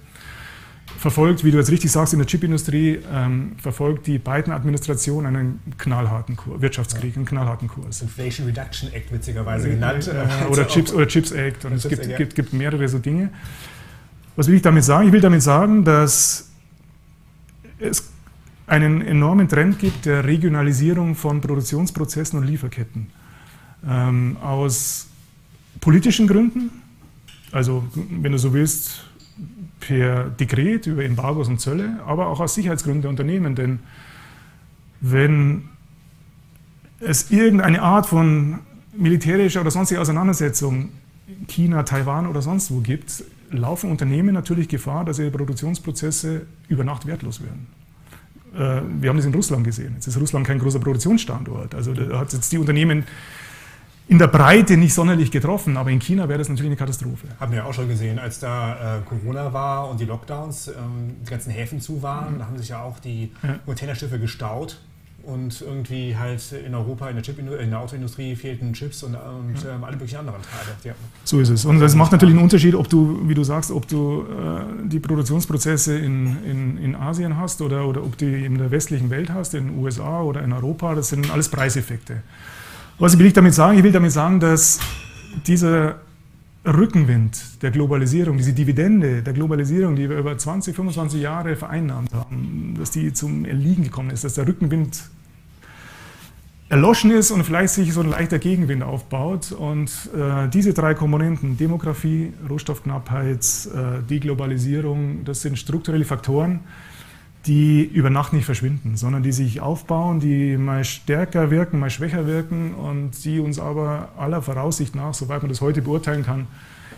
[0.98, 6.36] verfolgt, wie du jetzt richtig sagst, in der Chipindustrie, ähm, verfolgt die Biden-Administration einen knallharten
[6.36, 8.02] Kurs, Wirtschaftskrieg, einen knallharten Kurs.
[8.02, 10.08] Inflation Reduction Act witzigerweise genannt.
[10.08, 11.64] Äh, oder, Chips, oder Chips Act.
[11.64, 13.30] Und es gibt, gibt, gibt mehrere so Dinge.
[14.34, 15.06] Was will ich damit sagen?
[15.06, 16.50] Ich will damit sagen, dass
[17.78, 18.10] es
[18.66, 23.08] einen enormen Trend gibt der Regionalisierung von Produktionsprozessen und Lieferketten.
[23.86, 25.06] Ähm, aus
[25.80, 26.70] politischen Gründen,
[27.52, 29.04] also wenn du so willst,
[29.80, 33.54] per Dekret über Embargos und Zölle, aber auch aus Sicherheitsgründen der Unternehmen.
[33.54, 33.78] Denn
[35.00, 35.64] wenn
[37.00, 38.58] es irgendeine Art von
[38.92, 40.90] militärischer oder sonstiger Auseinandersetzung
[41.46, 47.06] China, Taiwan oder sonst wo gibt, laufen Unternehmen natürlich Gefahr, dass ihre Produktionsprozesse über Nacht
[47.06, 47.66] wertlos werden.
[48.54, 49.94] Äh, wir haben das in Russland gesehen.
[49.94, 51.74] Jetzt ist Russland kein großer Produktionsstandort.
[51.74, 53.04] Also da hat jetzt die Unternehmen
[54.08, 57.28] in der Breite nicht sonderlich getroffen, aber in China wäre das natürlich eine Katastrophe.
[57.38, 61.30] Haben wir auch schon gesehen, als da äh, Corona war und die Lockdowns, ähm, die
[61.30, 62.38] ganzen Häfen zu waren, mhm.
[62.38, 63.58] da haben sich ja auch die ja.
[63.66, 64.80] Containerschiffe gestaut
[65.24, 69.56] und irgendwie halt in Europa, in der, Chip in der Autoindustrie fehlten Chips und, und
[69.70, 70.74] ähm, alle möglichen anderen Teile.
[70.84, 70.94] Ja.
[71.24, 71.66] So ist es.
[71.66, 75.00] Und das macht natürlich einen Unterschied, ob du, wie du sagst, ob du äh, die
[75.00, 79.28] Produktionsprozesse in, in, in Asien hast oder, oder ob du die in der westlichen Welt
[79.28, 80.94] hast, in den USA oder in Europa.
[80.94, 82.22] Das sind alles Preiseffekte.
[83.00, 83.78] Was will ich damit sagen?
[83.78, 84.80] Ich will damit sagen, dass
[85.46, 86.00] dieser
[86.66, 92.74] Rückenwind der Globalisierung, diese Dividende der Globalisierung, die wir über 20, 25 Jahre vereinnahmt haben,
[92.76, 95.00] dass die zum Erliegen gekommen ist, dass der Rückenwind
[96.70, 99.52] erloschen ist und vielleicht sich so ein leichter Gegenwind aufbaut.
[99.52, 106.60] Und äh, diese drei Komponenten, Demografie, Rohstoffknappheit, äh, Deglobalisierung, das sind strukturelle Faktoren,
[107.46, 112.26] die über Nacht nicht verschwinden, sondern die sich aufbauen, die mal stärker wirken, mal schwächer
[112.26, 116.46] wirken und die uns aber aller Voraussicht nach, soweit man das heute beurteilen kann,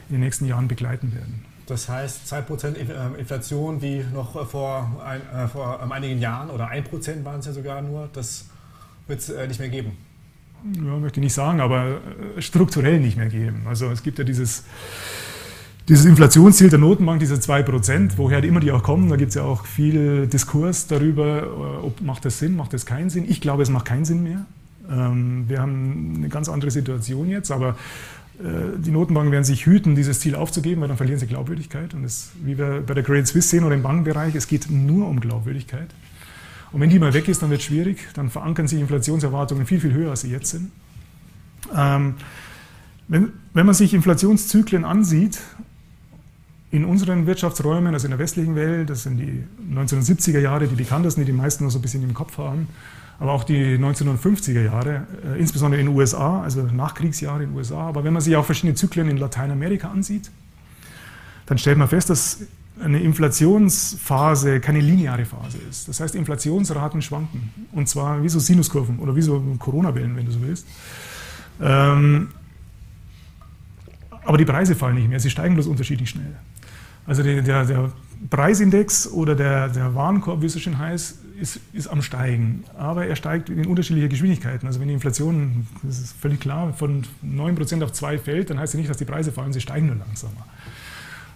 [0.09, 1.45] in den nächsten Jahren begleiten werden.
[1.67, 6.69] Das heißt, 2% äh, Inflation wie noch vor, ein, äh, vor ähm, einigen Jahren oder
[6.69, 8.47] 1% waren es ja sogar nur, das
[9.07, 9.93] wird es äh, nicht mehr geben.
[10.75, 12.01] Ja, möchte ich nicht sagen, aber
[12.39, 13.63] strukturell nicht mehr geben.
[13.67, 14.65] Also es gibt ja dieses
[15.91, 19.43] dieses Inflationsziel der Notenbank, diese 2%, woher immer die auch kommen, da gibt es ja
[19.43, 23.25] auch viel Diskurs darüber, äh, ob macht das Sinn, macht das keinen Sinn.
[23.29, 24.47] Ich glaube, es macht keinen Sinn mehr.
[24.89, 27.71] Ähm, wir haben eine ganz andere Situation jetzt, aber
[28.39, 31.93] äh, die Notenbanken werden sich hüten, dieses Ziel aufzugeben, weil dann verlieren sie Glaubwürdigkeit.
[31.93, 35.09] Und das, wie wir bei der Credit Suisse sehen oder im Bankenbereich, es geht nur
[35.09, 35.89] um Glaubwürdigkeit.
[36.71, 37.99] Und wenn die mal weg ist, dann wird es schwierig.
[38.15, 40.71] Dann verankern sich Inflationserwartungen viel, viel höher, als sie jetzt sind.
[41.77, 42.15] Ähm,
[43.09, 45.41] wenn, wenn man sich Inflationszyklen ansieht,
[46.71, 51.23] in unseren Wirtschaftsräumen, also in der westlichen Welt, das sind die 1970er Jahre, die bekanntesten,
[51.23, 52.69] die die meisten noch so ein bisschen im Kopf haben,
[53.19, 57.89] aber auch die 1950er Jahre, äh, insbesondere in den USA, also Nachkriegsjahre in den USA.
[57.89, 60.31] Aber wenn man sich auch verschiedene Zyklen in Lateinamerika ansieht,
[61.47, 62.39] dann stellt man fest, dass
[62.83, 65.89] eine Inflationsphase keine lineare Phase ist.
[65.89, 67.51] Das heißt, Inflationsraten schwanken.
[67.73, 70.67] Und zwar wie so Sinuskurven oder wie so Corona-Wellen, wenn du so willst.
[71.61, 72.29] Ähm,
[74.25, 76.37] aber die Preise fallen nicht mehr, sie steigen bloß unterschiedlich schnell.
[77.11, 77.91] Also der, der, der
[78.31, 82.63] Preisindex oder der, der Warenkorb, wie es so schön heißt, ist, ist am Steigen.
[82.79, 84.69] Aber er steigt in unterschiedlicher Geschwindigkeiten.
[84.69, 88.75] Also wenn die Inflation, das ist völlig klar, von 9% auf 2 fällt, dann heißt
[88.75, 90.47] das nicht, dass die Preise fallen, sie steigen nur langsamer.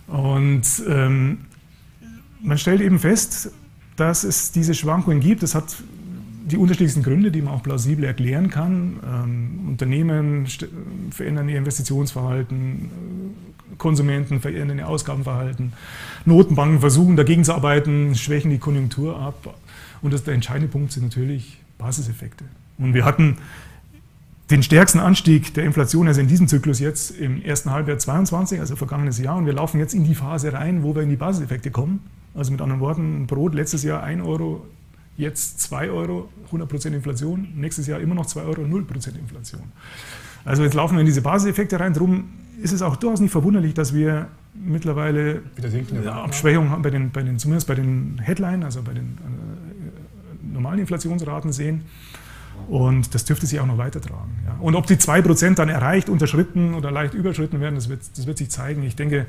[0.07, 1.39] Und ähm,
[2.41, 3.51] man stellt eben fest,
[3.97, 5.43] dass es diese Schwankungen gibt.
[5.43, 5.75] Das hat
[6.47, 8.97] die unterschiedlichsten Gründe, die man auch plausibel erklären kann.
[9.05, 10.47] Ähm, Unternehmen
[11.11, 12.91] verändern ihr Investitionsverhalten,
[13.79, 15.73] Konsumenten verändern ihr Ausgabenverhalten,
[16.25, 19.55] Notenbanken versuchen dagegen zu arbeiten, schwächen die Konjunktur ab.
[20.03, 22.45] Und das, der entscheidende Punkt sind natürlich Basiseffekte.
[22.79, 23.39] Und wir hatten
[24.51, 28.77] den stärksten Anstieg der Inflation, also in diesem Zyklus jetzt im ersten Halbjahr 22, also
[28.77, 29.37] vergangenes Jahr.
[29.37, 32.01] Und wir laufen jetzt in die Phase rein, wo wir in die Basiseffekte kommen.
[32.35, 34.67] Also mit anderen Worten, Brot letztes Jahr 1 Euro,
[35.17, 37.49] jetzt 2 Euro, 100% Inflation.
[37.55, 39.63] Nächstes Jahr immer noch 2 Euro, 0% Inflation.
[40.45, 41.95] Also jetzt laufen wir in diese Basiseffekte rein.
[41.95, 45.43] Darum ist es auch durchaus nicht verwunderlich, dass wir mittlerweile
[46.13, 50.79] Abschwächungen haben, bei den, bei den, zumindest bei den Headline, also bei den äh, normalen
[50.81, 51.83] Inflationsraten sehen.
[52.69, 54.31] Und das dürfte sich auch noch weitertragen.
[54.47, 54.57] Ja.
[54.61, 58.39] Und ob die 2% dann erreicht, unterschritten oder leicht überschritten werden, das wird, das wird
[58.39, 58.85] sich zeigen.
[58.85, 59.27] Ich denke,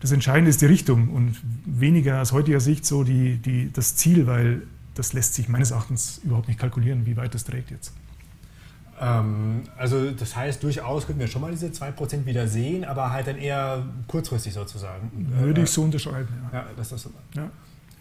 [0.00, 4.26] das Entscheidende ist die Richtung und weniger aus heutiger Sicht so die, die, das Ziel,
[4.26, 4.62] weil
[5.00, 7.94] das lässt sich meines Erachtens überhaupt nicht kalkulieren, wie weit das trägt jetzt.
[9.00, 13.26] Ähm, also das heißt, durchaus könnten wir schon mal diese 2% wieder sehen, aber halt
[13.26, 15.10] dann eher kurzfristig sozusagen.
[15.38, 16.58] Würde ich so unterschreiben, ja.
[16.58, 17.10] ja das ist so.
[17.34, 17.50] Ja.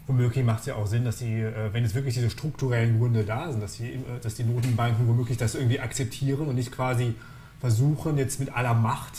[0.07, 3.23] Womöglich macht es ja auch Sinn, dass die, äh, wenn jetzt wirklich diese strukturellen Gründe
[3.23, 7.15] da sind, dass die, äh, dass die Notenbanken womöglich das irgendwie akzeptieren und nicht quasi
[7.61, 9.13] versuchen, jetzt mit aller Macht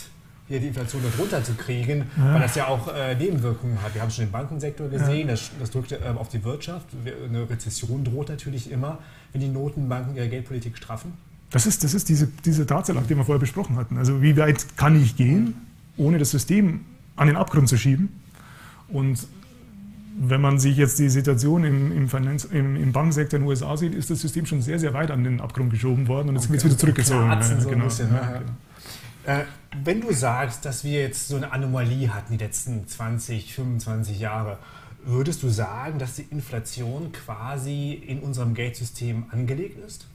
[0.51, 2.33] hier die Inflation noch runterzukriegen, ja.
[2.33, 3.95] weil das ja auch äh, Nebenwirkungen hat.
[3.95, 5.33] Wir haben schon den Bankensektor gesehen, ja.
[5.33, 6.87] das, das drückt äh, auf die Wirtschaft.
[7.27, 8.99] Eine Rezession droht natürlich immer,
[9.31, 11.13] wenn die Notenbanken ihre Geldpolitik straffen.
[11.49, 13.97] Das ist, das ist diese, diese Tatsache, die wir vorher besprochen hatten.
[13.97, 15.55] Also wie weit kann ich gehen,
[15.97, 16.81] ohne das System
[17.15, 18.09] an den Abgrund zu schieben?
[18.89, 19.27] Und
[20.19, 23.75] wenn man sich jetzt die Situation im, im, Finanz-, im, im Bankensektor in den USA
[23.77, 26.45] sieht, ist das System schon sehr, sehr weit an den Abgrund geschoben worden und jetzt
[26.45, 26.53] okay.
[26.53, 27.29] wird es wieder zurückgezogen.
[27.29, 27.85] Ja, so genau.
[27.85, 28.51] bisschen, ja, genau.
[29.25, 29.43] Äh,
[29.83, 34.57] wenn du sagst, dass wir jetzt so eine Anomalie hatten die letzten 20, 25 Jahre,
[35.03, 40.07] würdest du sagen, dass die Inflation quasi in unserem Geldsystem angelegt ist?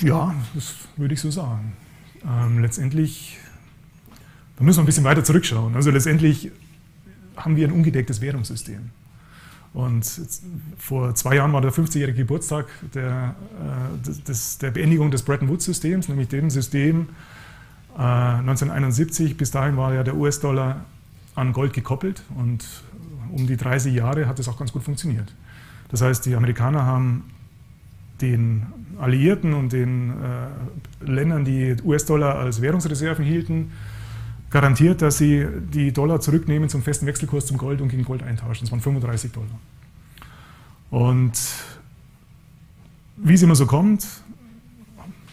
[0.00, 1.76] Ja, das würde ich so sagen.
[2.24, 3.38] Ähm, letztendlich,
[4.56, 5.76] da müssen wir ein bisschen weiter zurückschauen.
[5.76, 6.50] Also letztendlich
[7.36, 8.90] haben wir ein ungedecktes Währungssystem.
[9.78, 10.04] Und
[10.76, 16.08] vor zwei Jahren war der 50-jährige Geburtstag der, äh, des, der Beendigung des Bretton Woods-Systems,
[16.08, 17.10] nämlich dem System
[17.96, 19.36] äh, 1971.
[19.36, 20.84] Bis dahin war ja der US-Dollar
[21.36, 22.66] an Gold gekoppelt und
[23.30, 25.32] um die 30 Jahre hat es auch ganz gut funktioniert.
[25.90, 27.30] Das heißt, die Amerikaner haben
[28.20, 28.66] den
[28.98, 33.70] Alliierten und den äh, Ländern, die US-Dollar als Währungsreserven hielten,
[34.50, 38.64] garantiert, dass sie die Dollar zurücknehmen zum festen Wechselkurs zum Gold und gegen Gold eintauschen.
[38.64, 39.58] Das waren 35 Dollar.
[40.90, 41.38] Und
[43.16, 44.06] wie es immer so kommt,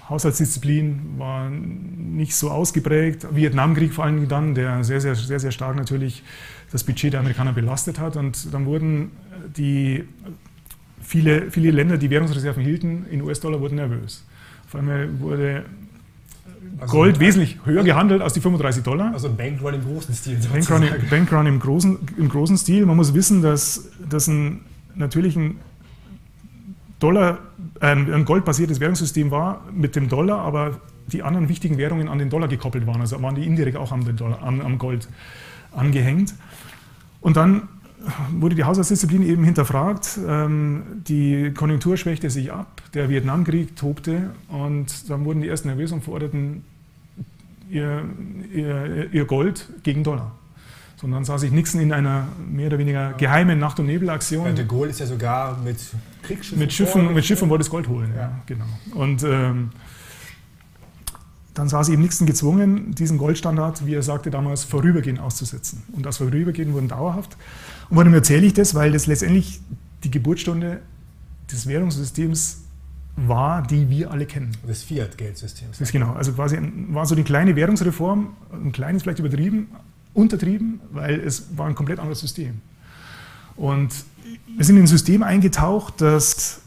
[0.10, 3.28] Haushaltsdisziplin war nicht so ausgeprägt.
[3.32, 6.24] Vietnamkrieg vor allem dann, der sehr, sehr, sehr, sehr stark natürlich
[6.72, 8.16] das Budget der Amerikaner belastet hat.
[8.16, 9.12] Und dann wurden
[9.58, 10.04] die
[11.02, 14.24] viele, viele Länder, die Währungsreserven hielten, in US-Dollar, wurden nervös.
[14.68, 15.66] Vor allem wurde
[16.80, 19.14] also Gold wesentlich höher gehandelt als die 35 Dollar.
[19.14, 20.38] Also ein Bankrun im großen Stil.
[20.52, 22.86] Bankrun, Bankrun im, großen, im großen Stil.
[22.86, 24.62] Man muss wissen, dass, dass ein,
[24.96, 25.60] natürlich ein,
[27.00, 27.40] Dollar,
[27.82, 32.30] äh, ein goldbasiertes Währungssystem war mit dem Dollar, aber die anderen wichtigen Währungen an den
[32.30, 33.02] Dollar gekoppelt waren.
[33.02, 35.08] Also waren die indirekt auch am, Dollar, am, am Gold
[35.72, 36.34] angehängt.
[37.22, 37.70] Und dann
[38.32, 40.20] wurde die Haushaltsdisziplin eben hinterfragt.
[40.28, 45.92] Ähm, die Konjunktur schwächte sich ab, der Vietnamkrieg tobte und dann wurden die ersten nervös
[45.92, 46.64] und forderten
[47.70, 48.04] ihr,
[48.54, 50.32] ihr, ihr Gold gegen Dollar.
[50.98, 54.46] So, und dann sah sich Nixon in einer mehr oder weniger geheimen Nacht- und Nebelaktion.
[54.46, 55.78] Ja, de Gaulle ist ja sogar mit
[56.22, 56.60] Kriegsschiffen.
[56.60, 58.12] Mit Schiffen, mit Schiffen wollte das Gold holen.
[58.16, 58.22] Ja.
[58.22, 58.66] ja genau.
[58.94, 59.72] Und ähm,
[61.56, 65.84] dann sah sich eben Nixon gezwungen, diesen Goldstandard, wie er sagte damals, vorübergehend auszusetzen.
[65.94, 67.36] Und das Vorübergehend wurden dauerhaft.
[67.90, 68.76] Und warum erzähle ich das?
[68.76, 69.62] Weil das letztendlich
[70.04, 70.82] die Geburtsstunde
[71.50, 72.64] des Währungssystems
[73.16, 74.52] war, die wir alle kennen.
[74.68, 75.80] Des Fiat-Geldsystems.
[75.80, 76.12] Das ist genau.
[76.12, 79.70] Also quasi war so die kleine Währungsreform, ein kleines vielleicht übertrieben,
[80.14, 82.60] untertrieben, weil es war ein komplett anderes System.
[83.56, 83.94] Und
[84.56, 86.60] wir sind in ein System eingetaucht, das,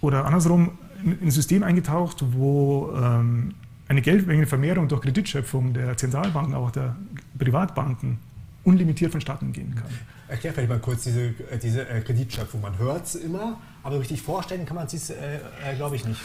[0.00, 0.70] oder andersrum,
[1.02, 3.54] in ein System eingetaucht, wo ähm,
[3.90, 6.94] eine Geldmengenvermehrung durch Kreditschöpfung der Zentralbanken, auch der
[7.36, 8.18] Privatbanken,
[8.62, 9.90] unlimitiert vonstatten gehen kann.
[10.28, 12.60] Erklär vielleicht mal kurz diese, diese äh, Kreditschöpfung.
[12.60, 16.20] Man hört es immer, aber richtig vorstellen kann man es äh, äh glaube ich, nicht.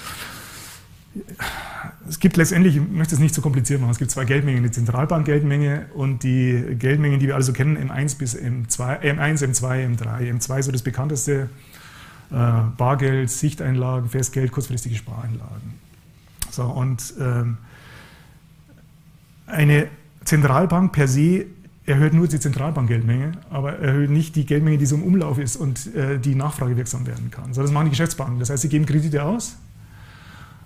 [2.08, 4.62] Es gibt letztendlich, ich möchte es nicht zu so kompliziert machen, es gibt zwei Geldmengen,
[4.62, 10.32] die Zentralbankgeldmenge und die Geldmengen, die wir also kennen, M1 bis M2, M1, M2, M3.
[10.40, 11.50] M2 ist so das bekannteste
[12.30, 12.36] äh,
[12.78, 15.85] Bargeld, Sichteinlagen, Festgeld, kurzfristige Spareinlagen.
[16.56, 17.58] So, und ähm,
[19.48, 19.88] eine
[20.24, 21.46] Zentralbank per se
[21.86, 25.94] erhöht nur die Zentralbankgeldmenge, aber erhöht nicht die Geldmenge, die so im Umlauf ist und
[25.96, 27.54] äh, die nachfragewirksam werden kann.
[27.54, 28.40] So, das machen die Geschäftsbanken.
[28.40, 29.58] Das heißt, sie geben Kredite aus.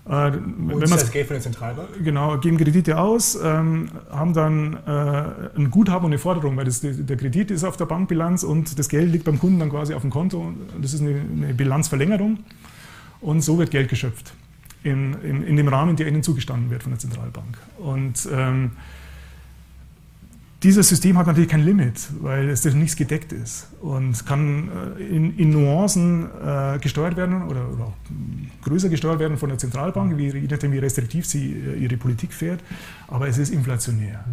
[0.08, 1.90] Äh, und ist das Geld von der Zentralbank?
[2.04, 6.82] Genau, geben Kredite aus, ähm, haben dann äh, ein Guthaben und eine Forderung, weil das,
[6.82, 10.04] der Kredit ist auf der Bankbilanz und das Geld liegt beim Kunden dann quasi auf
[10.04, 10.54] dem Konto.
[10.82, 12.40] Das ist eine, eine Bilanzverlängerung
[13.20, 14.34] und so wird Geld geschöpft
[14.84, 17.58] in, in, in, dem Rahmen, der ihnen zugestanden wird von der Zentralbank.
[17.78, 18.72] Und ähm,
[20.64, 25.04] dieses System hat natürlich kein Limit, weil es durch nichts gedeckt ist und kann äh,
[25.04, 27.94] in, in Nuancen äh, gesteuert werden oder, oder, auch
[28.64, 32.34] größer gesteuert werden von der Zentralbank, wie, je nachdem wie restriktiv sie äh, ihre Politik
[32.34, 32.62] fährt,
[33.08, 34.26] aber es ist inflationär.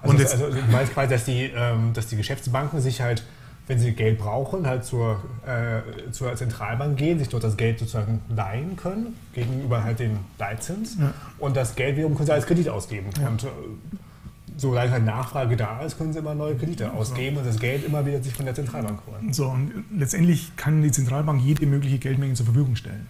[0.00, 3.22] Also, und jetzt, also du meinst quasi, dass die, ähm, dass die Geschäftsbanken sich halt
[3.66, 8.20] wenn sie Geld brauchen, halt zur, äh, zur Zentralbank gehen, sich dort das Geld sozusagen
[8.28, 10.98] leihen können, gegenüber halt dem Leitzins.
[11.00, 11.14] Ja.
[11.38, 13.08] Und das Geld wiederum können sie als Kredit ausgeben.
[13.18, 13.28] Ja.
[13.28, 13.48] Und äh,
[14.56, 18.04] solange halt Nachfrage da ist, können sie immer neue Kredite ausgeben und das Geld immer
[18.04, 19.32] wieder sich von der Zentralbank holen.
[19.32, 23.06] So, und letztendlich kann die Zentralbank jede mögliche Geldmenge zur Verfügung stellen.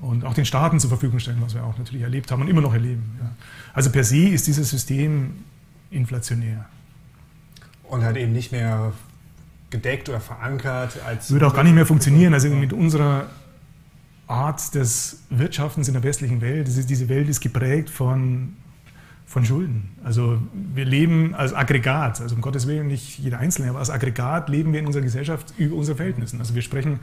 [0.00, 2.62] Und auch den Staaten zur Verfügung stellen, was wir auch natürlich erlebt haben und immer
[2.62, 3.18] noch erleben.
[3.20, 3.30] Ja.
[3.74, 5.44] Also per se ist dieses System
[5.90, 6.64] inflationär.
[7.84, 8.92] Und halt eben nicht mehr
[9.70, 11.30] gedeckt oder verankert als.
[11.30, 12.34] Würde auch gar nicht mehr funktionieren.
[12.34, 13.28] Also mit unserer
[14.26, 18.56] Art des Wirtschaftens in der westlichen Welt, diese Welt ist geprägt von,
[19.26, 19.90] von Schulden.
[20.04, 20.40] Also
[20.74, 24.72] wir leben als Aggregat, also um Gottes Willen nicht jeder Einzelne, aber als Aggregat leben
[24.72, 26.38] wir in unserer Gesellschaft über unsere Verhältnissen.
[26.38, 27.00] Also wir sprechen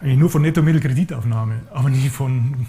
[0.00, 2.66] eigentlich nur von Netto-Mittelkreditaufnahme, aber nie von,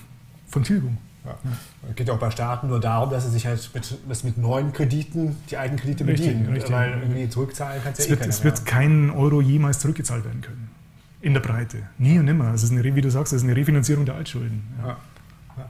[0.48, 0.98] von Tilgung.
[1.28, 1.52] Ja.
[1.90, 4.38] Es geht ja auch bei Staaten nur darum, dass sie sich halt mit, dass mit
[4.38, 6.48] neuen Krediten die alten Kredite bedienen.
[6.48, 6.72] Richtig.
[6.72, 10.70] Weil irgendwie zurückzahlen kannst du ja eh Es wird kein Euro jemals zurückgezahlt werden können.
[11.22, 11.80] In der Breite.
[11.98, 12.54] Nie und nimmer.
[12.54, 14.64] Es ist eine, wie du sagst, es ist eine Refinanzierung der Altschulden.
[14.82, 14.98] Ja.
[15.58, 15.70] Ja.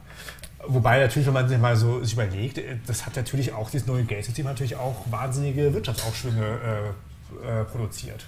[0.66, 4.04] Wobei natürlich, wenn man sich mal so sich überlegt, das hat natürlich auch, dieses neue
[4.04, 6.44] Geldsystem natürlich auch wahnsinnige Wirtschaftsaufschwünge
[7.42, 8.26] äh, äh, produziert.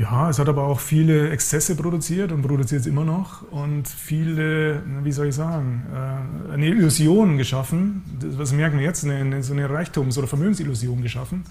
[0.00, 4.82] Ja, es hat aber auch viele Exzesse produziert und produziert es immer noch und viele,
[5.02, 8.02] wie soll ich sagen, äh, eine Illusion geschaffen.
[8.38, 9.04] Was merken wir jetzt?
[9.04, 11.44] Eine, so eine Reichtums- oder Vermögensillusion geschaffen.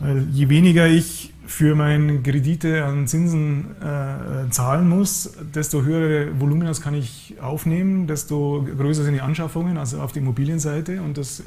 [0.00, 6.72] Weil je weniger ich für meine Kredite an Zinsen äh, zahlen muss, desto höhere Volumina
[6.72, 11.00] kann ich aufnehmen, desto größer sind die Anschaffungen, also auf der Immobilienseite.
[11.00, 11.44] Und das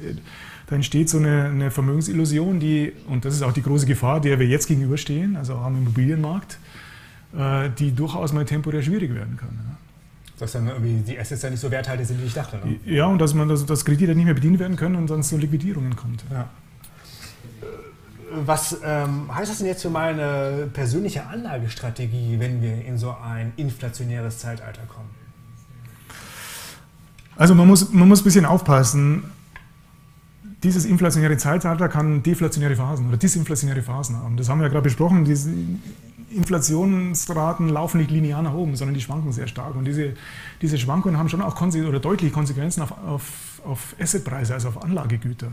[0.69, 4.37] da entsteht so eine, eine, Vermögensillusion, die, und das ist auch die große Gefahr, der
[4.37, 6.59] wir jetzt gegenüberstehen, also auch am Immobilienmarkt,
[7.35, 9.49] äh, die durchaus mal temporär schwierig werden kann.
[9.49, 9.77] Ja.
[10.37, 12.57] Dass dann irgendwie die Assets ja nicht so werthaltig sind, wie ich dachte.
[12.57, 12.79] Ne?
[12.85, 15.37] Ja, und dass man das, das Kredite nicht mehr bedient werden können und dann zu
[15.37, 16.23] Liquidierungen kommt.
[16.31, 16.47] Ja.
[18.45, 23.53] Was ähm, heißt das denn jetzt für meine persönliche Anlagestrategie, wenn wir in so ein
[23.57, 25.09] inflationäres Zeitalter kommen?
[27.35, 29.23] Also man muss, man muss ein bisschen aufpassen
[30.63, 34.35] dieses inflationäre Zeitalter kann deflationäre Phasen oder disinflationäre Phasen haben.
[34.35, 35.23] Das haben wir ja gerade besprochen.
[35.23, 35.51] Diese
[36.31, 39.75] Inflationsraten laufen nicht linear nach oben, sondern die schwanken sehr stark.
[39.75, 40.13] Und diese,
[40.61, 43.23] diese Schwankungen haben schon auch konse oder deutliche Konsequenzen auf, auf,
[43.63, 45.51] auf Assetpreise, also auf Anlagegüter.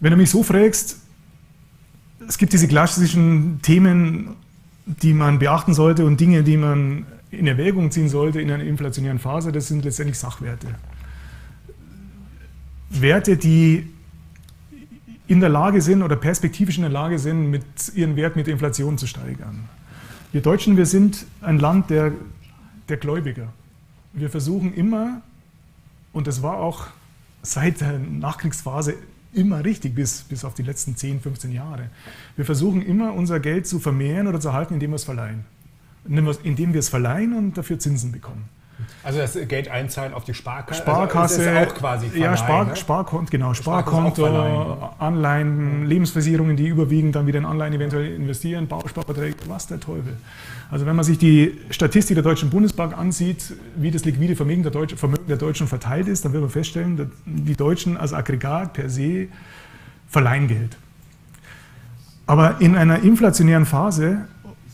[0.00, 0.98] Wenn du mich so fragst,
[2.26, 4.36] es gibt diese klassischen Themen,
[4.84, 9.18] die man beachten sollte und Dinge, die man in Erwägung ziehen sollte in einer inflationären
[9.18, 10.68] Phase, das sind letztendlich Sachwerte.
[12.90, 13.88] Werte, die
[15.26, 18.96] in der Lage sind oder perspektivisch in der Lage sind, mit ihren Wert mit Inflation
[18.96, 19.68] zu steigern.
[20.32, 22.12] Wir Deutschen, wir sind ein Land der,
[22.88, 23.48] der Gläubiger.
[24.12, 25.20] Wir versuchen immer,
[26.12, 26.86] und das war auch
[27.42, 28.94] seit der Nachkriegsphase
[29.32, 31.90] immer richtig, bis, bis auf die letzten 10, 15 Jahre,
[32.36, 35.44] wir versuchen immer, unser Geld zu vermehren oder zu halten, indem wir es verleihen.
[36.06, 38.48] Indem wir es verleihen und dafür Zinsen bekommen.
[39.02, 42.76] Also das Geld einzahlen auf die Sparkasse, Sparkasse also auch quasi Verleihen, Ja, Spar, ne?
[42.76, 49.66] Sparkonto, genau, Sparkonto, Anleihen, Lebensversicherungen, die überwiegend dann wieder in Anleihen eventuell investieren, Bausparverträge, was
[49.66, 50.16] der Teufel.
[50.70, 54.72] Also wenn man sich die Statistik der Deutschen Bundesbank ansieht, wie das liquide Vermögen der,
[54.72, 58.74] Deutschen, Vermögen der Deutschen verteilt ist, dann wird man feststellen, dass die Deutschen als Aggregat
[58.74, 59.28] per se
[60.08, 60.76] verleihen Geld.
[62.26, 64.28] Aber in einer inflationären Phase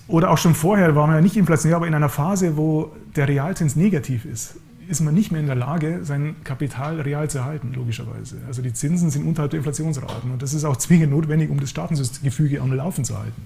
[0.07, 3.29] oder auch schon vorher waren wir ja nicht inflationär, aber in einer Phase, wo der
[3.29, 7.73] Realzins negativ ist, ist man nicht mehr in der Lage, sein Kapital real zu erhalten,
[7.75, 8.37] logischerweise.
[8.47, 11.71] Also die Zinsen sind unterhalb der Inflationsraten und das ist auch zwingend notwendig, um das
[11.71, 13.43] Staatengefüge am Laufen zu halten.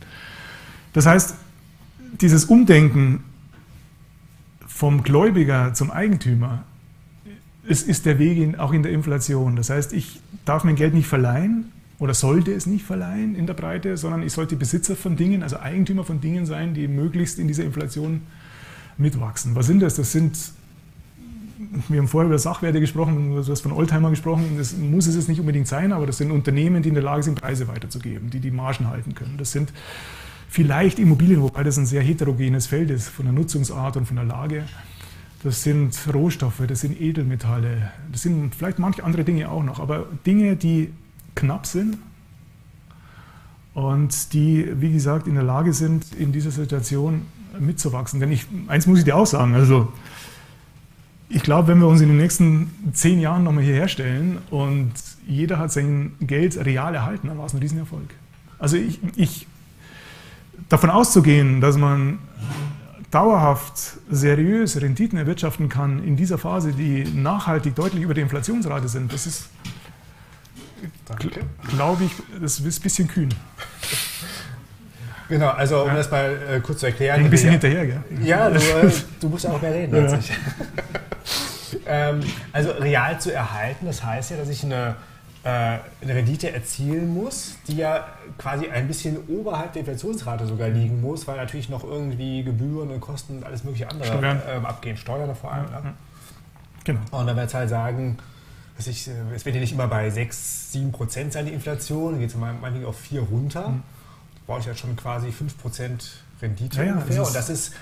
[0.93, 1.37] Das heißt,
[2.21, 3.23] dieses Umdenken
[4.67, 6.65] vom Gläubiger zum Eigentümer,
[7.69, 9.55] es ist der Weg in, auch in der Inflation.
[9.55, 13.55] Das heißt, ich darf mein Geld nicht verleihen oder sollte es nicht verleihen in der
[13.55, 17.49] Breite, sondern ich sollte Besitzer von Dingen, also Eigentümer von Dingen sein, die möglichst in
[17.49, 18.23] dieser Inflation
[18.97, 19.55] mitwachsen.
[19.55, 19.97] Was sind das?
[19.97, 20.37] Das sind
[21.89, 25.29] wir haben vorher über Sachwerte gesprochen, du hast von Oldtimer gesprochen, das muss es jetzt
[25.29, 28.41] nicht unbedingt sein, aber das sind Unternehmen, die in der Lage sind, Preise weiterzugeben, die
[28.41, 29.35] die Margen halten können.
[29.39, 29.73] Das sind
[30.49, 34.25] vielleicht Immobilien, wobei das ein sehr heterogenes Feld ist, von der Nutzungsart und von der
[34.25, 34.65] Lage.
[35.43, 40.07] Das sind Rohstoffe, das sind Edelmetalle, das sind vielleicht manche andere Dinge auch noch, aber
[40.27, 40.93] Dinge, die
[41.39, 41.99] knapp sind
[43.75, 47.23] und die, wie gesagt, in der Lage sind, in dieser Situation
[47.59, 48.19] mitzuwachsen.
[48.19, 49.93] Denn ich, eins muss ich dir auch sagen, also
[51.29, 54.93] ich glaube, wenn wir uns in den nächsten zehn Jahren nochmal hierher stellen und
[55.27, 58.15] jeder hat sein Geld real erhalten, dann war es ein Riesenerfolg.
[58.59, 59.47] Also ich, ich
[60.69, 62.19] davon auszugehen, dass man
[63.11, 69.13] dauerhaft seriös Renditen erwirtschaften kann in dieser Phase, die nachhaltig deutlich über der Inflationsrate sind,
[69.13, 69.51] das ist,
[71.69, 73.35] glaube ich, das ist ein bisschen kühn.
[75.29, 75.97] Genau, also um ja.
[75.97, 77.25] das mal äh, kurz zu erklären.
[77.25, 78.03] Ein bisschen hinterher, gell?
[78.23, 80.19] Ja, du, äh, du musst auch mehr reden ja.
[81.87, 82.21] ähm,
[82.53, 84.97] also real zu erhalten, das heißt ja, dass ich eine,
[85.45, 88.07] äh, eine Rendite erzielen muss, die ja
[88.39, 93.01] quasi ein bisschen oberhalb der Inflationsrate sogar liegen muss, weil natürlich noch irgendwie Gebühren und
[93.01, 94.41] Kosten und alles mögliche andere.
[94.49, 94.97] Ähm, abgehen.
[94.97, 95.67] Steuern vor allem.
[95.71, 95.95] Ja, ne?
[96.85, 97.01] Genau.
[97.11, 98.17] Und dann wird es halt sagen,
[98.87, 102.37] ich, es wird ja nicht immer bei 6, 7 Prozent sein, die Inflation, geht es
[102.37, 103.71] manchmal auf 4 runter.
[103.71, 103.83] Mhm
[104.49, 105.91] brauche ich ja schon quasi 5%
[106.41, 107.25] Rendite ja, ungefähr.
[107.25, 107.75] und das ist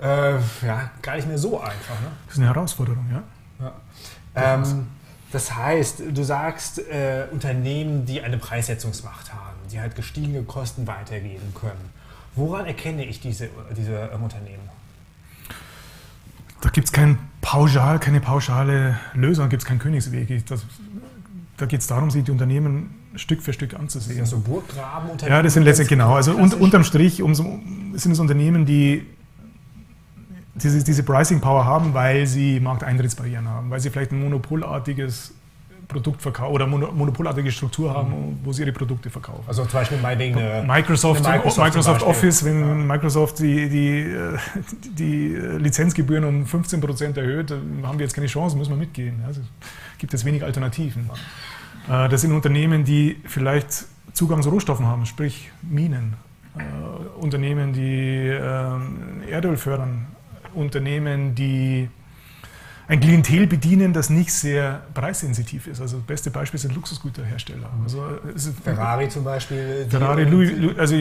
[0.00, 0.32] äh,
[0.66, 2.00] ja, gar nicht mehr so einfach.
[2.00, 2.10] Ne?
[2.24, 3.22] Das ist eine Herausforderung, ja.
[3.60, 4.54] ja.
[4.54, 4.86] Ähm,
[5.32, 11.52] das heißt, du sagst, äh, Unternehmen, die eine Preissetzungsmacht haben, die halt gestiegene Kosten weitergeben
[11.54, 11.90] können.
[12.34, 14.70] Woran erkenne ich diese, diese ähm, Unternehmen?
[16.62, 20.44] Da gibt es kein pauschal, keine pauschale Lösung, gibt es keinen Königsweg.
[20.46, 20.66] Das,
[21.56, 24.18] da geht es darum, sich die Unternehmen Stück für Stück anzusehen.
[24.18, 26.14] Das sind so Burggraben Ja, das sind letztendlich genau.
[26.14, 27.60] Also un, unterm Strich umso,
[27.94, 29.06] sind es Unternehmen, die
[30.56, 35.32] diese, diese Pricing Power haben, weil sie Markteintrittsbarrieren haben, weil sie vielleicht ein monopolartiges
[35.88, 38.38] Produkt verkaufen oder monopolartige Struktur haben, mhm.
[38.44, 39.44] wo sie ihre Produkte verkaufen.
[39.46, 42.74] Also zum Beispiel meinetwegen eine, Microsoft, Microsoft, Microsoft Office, wenn ja.
[42.74, 44.16] Microsoft die, die,
[44.98, 49.22] die Lizenzgebühren um 15 Prozent erhöht, haben wir jetzt keine Chance, müssen wir mitgehen.
[49.26, 49.40] Also
[49.98, 51.10] gibt es wenig Alternativen.
[51.88, 56.14] Äh, das sind Unternehmen, die vielleicht Zugang zu Rohstoffen haben, sprich Minen.
[56.58, 56.62] Äh,
[57.18, 60.06] Unternehmen, die äh, Erdöl fördern.
[60.54, 61.90] Unternehmen, die
[62.88, 65.80] ein Klientel bedienen, das nicht sehr preissensitiv ist.
[65.80, 67.68] Also das beste Beispiel sind Luxusgüterhersteller.
[67.82, 68.02] Also
[68.62, 69.86] Ferrari zum Beispiel.
[69.88, 70.94] Ferrari, Louis, Louis, also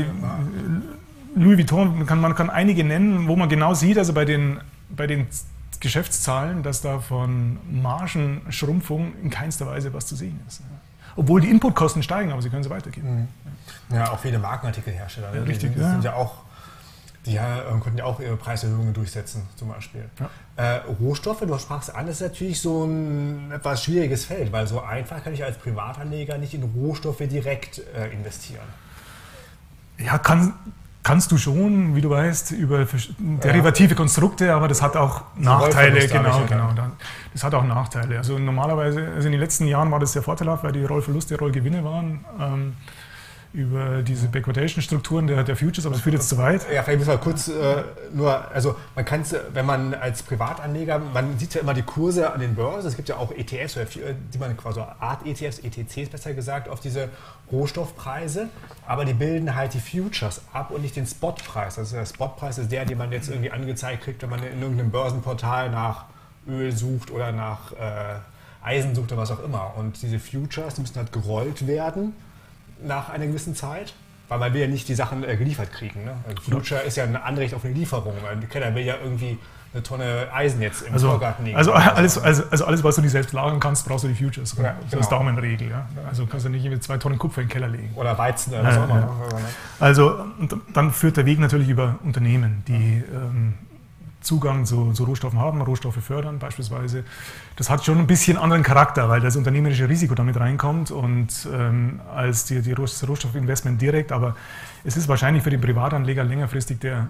[1.36, 4.59] Louis Vuitton, kann, man kann einige nennen, wo man genau sieht, also bei den,
[4.89, 5.27] bei den
[5.79, 10.61] Geschäftszahlen, dass da von Margenschrumpfung in keinster Weise was zu sehen ist.
[11.15, 13.29] Obwohl die Inputkosten steigen, aber sie können sie weitergeben.
[13.89, 13.95] Mhm.
[13.95, 15.36] Ja, auch viele Markenartikelhersteller.
[15.36, 16.44] Ja, richtig, die, die sind ja auch
[17.26, 17.41] die äh,
[17.82, 20.05] konnten ja auch ihre Preiserhöhungen durchsetzen, zum Beispiel.
[20.19, 20.30] Ja.
[20.57, 25.23] Äh, Rohstoffe, du sprachst an, ist natürlich so ein etwas schwieriges Feld, weil so einfach
[25.23, 28.65] kann ich als Privatanleger nicht in Rohstoffe direkt äh, investieren.
[29.97, 30.53] Ja, kann,
[31.05, 32.88] Kannst du schon, wie du weißt, über
[33.19, 33.95] derivative ja.
[33.95, 36.07] Konstrukte, aber das hat auch so Nachteile.
[36.07, 36.73] Genau, genau.
[37.32, 38.17] Das hat auch Nachteile.
[38.17, 41.84] Also normalerweise, also in den letzten Jahren war das sehr vorteilhaft, weil die Rollverluste, Rollgewinne
[41.84, 42.26] waren.
[42.39, 42.73] Ähm,
[43.55, 46.65] über diese Backwardation-Strukturen der, der, Futures, aber das führt jetzt zu weit.
[46.73, 47.83] Ja, vielleicht müssen wir kurz äh,
[48.13, 52.33] nur, also man kann es, wenn man als Privatanleger, man sieht ja immer die Kurse
[52.33, 53.77] an den Börsen, es gibt ja auch ETFs,
[54.33, 57.07] die man quasi Art ETFs, ETCs besser gesagt, auf diese
[57.49, 58.49] Rohstoffpreise,
[58.85, 61.79] aber die bilden halt die Futures ab und nicht den Spotpreis.
[61.79, 64.91] Also der Spotpreis ist der, den man jetzt irgendwie angezeigt kriegt, wenn man in irgendeinem
[64.91, 66.05] Börsenportal nach
[66.45, 68.19] Öl sucht oder nach äh,
[68.61, 69.75] Eisen sucht oder was auch immer.
[69.77, 72.13] Und diese Futures, die müssen halt gerollt werden
[72.84, 73.93] nach einer gewissen Zeit.
[74.28, 76.03] Weil man will ja nicht die Sachen äh, geliefert kriegen.
[76.03, 76.15] Ne?
[76.28, 78.15] Also Future ist ja ein Anrecht auf eine Lieferung.
[78.23, 79.38] Weil der Keller will ja irgendwie
[79.76, 81.57] eine Tonne Eisen jetzt im also, Vorgarten liegen.
[81.57, 84.55] Also alles, also, also alles, was du nicht selbst lagern kannst, brauchst du die Futures.
[84.57, 85.01] Ja, das genau.
[85.01, 85.69] ist Daumenregel.
[85.69, 85.88] Ja?
[86.07, 87.91] Also kannst du nicht mit zwei Tonnen Kupfer in den Keller legen.
[87.95, 89.17] Oder Weizen oder was auch immer.
[89.80, 90.26] Also
[90.73, 93.55] dann führt der Weg natürlich über Unternehmen, die ähm,
[94.26, 97.03] Zugang zu, zu, Rohstoffen haben, Rohstoffe fördern beispielsweise.
[97.55, 102.01] Das hat schon ein bisschen anderen Charakter, weil das unternehmerische Risiko damit reinkommt und ähm,
[102.13, 104.11] als die, die Rohstoffinvestment direkt.
[104.11, 104.36] Aber
[104.84, 107.07] es ist wahrscheinlich für den Privatanleger längerfristig der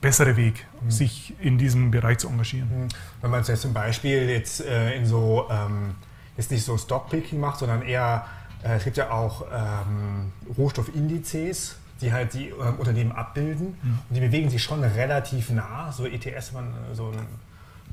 [0.00, 0.90] bessere Weg, mhm.
[0.90, 2.68] sich in diesem Bereich zu engagieren.
[2.68, 2.88] Mhm.
[3.22, 5.94] Wenn man es jetzt zum Beispiel jetzt äh, in so, ähm,
[6.36, 8.26] jetzt nicht so Stockpicking macht, sondern eher,
[8.62, 13.98] äh, es gibt ja auch ähm, Rohstoffindizes, die halt die ähm, Unternehmen abbilden mhm.
[14.08, 17.26] und die bewegen sich schon relativ nah, so ETS, man, so ein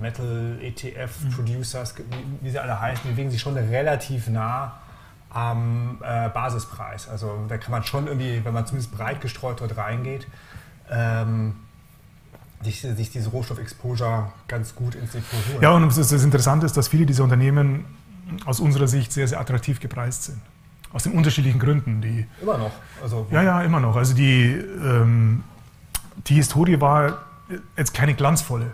[0.01, 1.32] Metal ETF mhm.
[1.32, 2.03] Producers, wie,
[2.45, 4.80] wie, sie alle heißen, die bewegen sich schon relativ nah
[5.30, 7.07] am äh, Basispreis.
[7.07, 10.28] Also da kann man schon irgendwie, wenn man zumindest breit gestreut dort reingeht,
[10.89, 11.55] ähm,
[12.64, 15.62] sich, sich diese Rohstoffexposure ganz gut ins Depot holen.
[15.62, 17.86] Ja, und das, Interessante ist, dass viele dieser Unternehmen
[18.45, 20.41] aus unserer Sicht sehr, sehr attraktiv gepreist sind.
[20.94, 22.02] Aus den unterschiedlichen Gründen.
[22.02, 22.72] Die, immer noch.
[23.02, 23.96] Also, ja, ja, immer noch.
[23.96, 25.44] Also die, ähm,
[26.28, 27.20] die Historie war
[27.78, 28.72] jetzt keine glanzvolle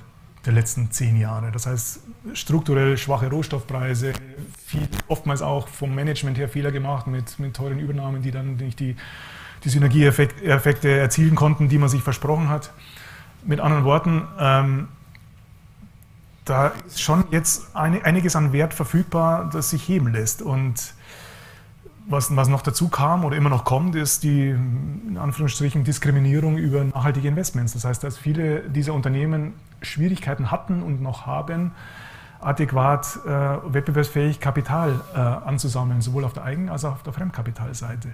[0.47, 1.51] der letzten zehn Jahre.
[1.51, 1.99] Das heißt,
[2.33, 4.13] strukturell schwache Rohstoffpreise,
[4.65, 8.79] viel, oftmals auch vom Management her Fehler gemacht mit, mit teuren Übernahmen, die dann nicht
[8.79, 8.95] die,
[9.65, 12.71] die Synergieeffekte erzielen konnten, die man sich versprochen hat.
[13.43, 14.87] Mit anderen Worten, ähm,
[16.45, 20.41] da ist schon jetzt einiges an Wert verfügbar, das sich heben lässt.
[20.41, 20.93] Und
[22.09, 26.83] was, was noch dazu kam oder immer noch kommt, ist die in Anführungsstrichen Diskriminierung über
[26.83, 27.73] nachhaltige Investments.
[27.73, 31.71] Das heißt, dass viele dieser Unternehmen Schwierigkeiten hatten und noch haben,
[32.39, 33.29] adäquat äh,
[33.73, 38.13] wettbewerbsfähig Kapital äh, anzusammeln, sowohl auf der Eigen- als auch auf der Fremdkapitalseite.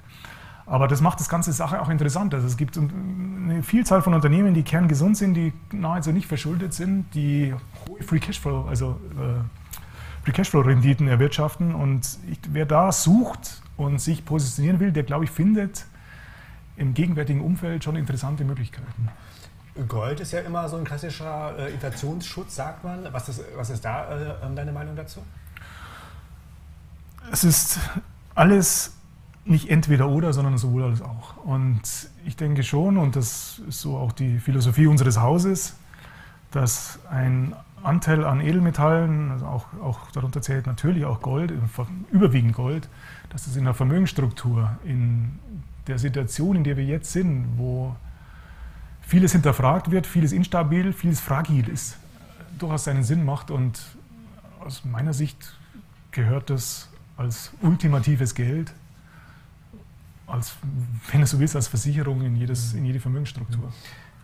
[0.65, 2.33] Aber das macht das ganze Sache auch interessant.
[2.33, 7.13] Also es gibt eine Vielzahl von Unternehmen, die kerngesund sind, die nahezu nicht verschuldet sind,
[7.13, 7.53] die
[7.87, 9.43] hohe Free Cashflow, also äh,
[10.23, 11.75] Free Cashflow Renditen erwirtschaften.
[11.75, 15.85] Und ich, wer da sucht und sich positionieren will, der glaube ich findet
[16.75, 19.09] im gegenwärtigen Umfeld schon interessante Möglichkeiten.
[19.87, 23.07] Gold ist ja immer so ein klassischer äh, Inflationsschutz, sagt man.
[23.11, 25.21] Was ist, was ist da äh, deine Meinung dazu?
[27.31, 27.79] Es ist
[28.35, 28.95] alles
[29.45, 31.37] nicht entweder oder, sondern sowohl als auch.
[31.43, 31.81] Und
[32.25, 35.75] ich denke schon, und das ist so auch die Philosophie unseres Hauses,
[36.51, 41.53] dass ein Anteil an Edelmetallen, also auch, auch darunter zählt natürlich auch Gold,
[42.11, 42.89] überwiegend Gold,
[43.29, 45.39] dass das in der Vermögensstruktur, in
[45.87, 47.95] der Situation, in der wir jetzt sind, wo
[49.01, 51.97] vieles hinterfragt wird, vieles instabil, vieles fragil ist,
[52.57, 53.51] durchaus seinen Sinn macht.
[53.51, 53.81] Und
[54.59, 55.57] aus meiner Sicht
[56.11, 58.73] gehört das als ultimatives Geld
[60.25, 60.55] als,
[61.11, 63.71] wenn du so willst, als Versicherung in, jedes, in jede Vermögensstruktur.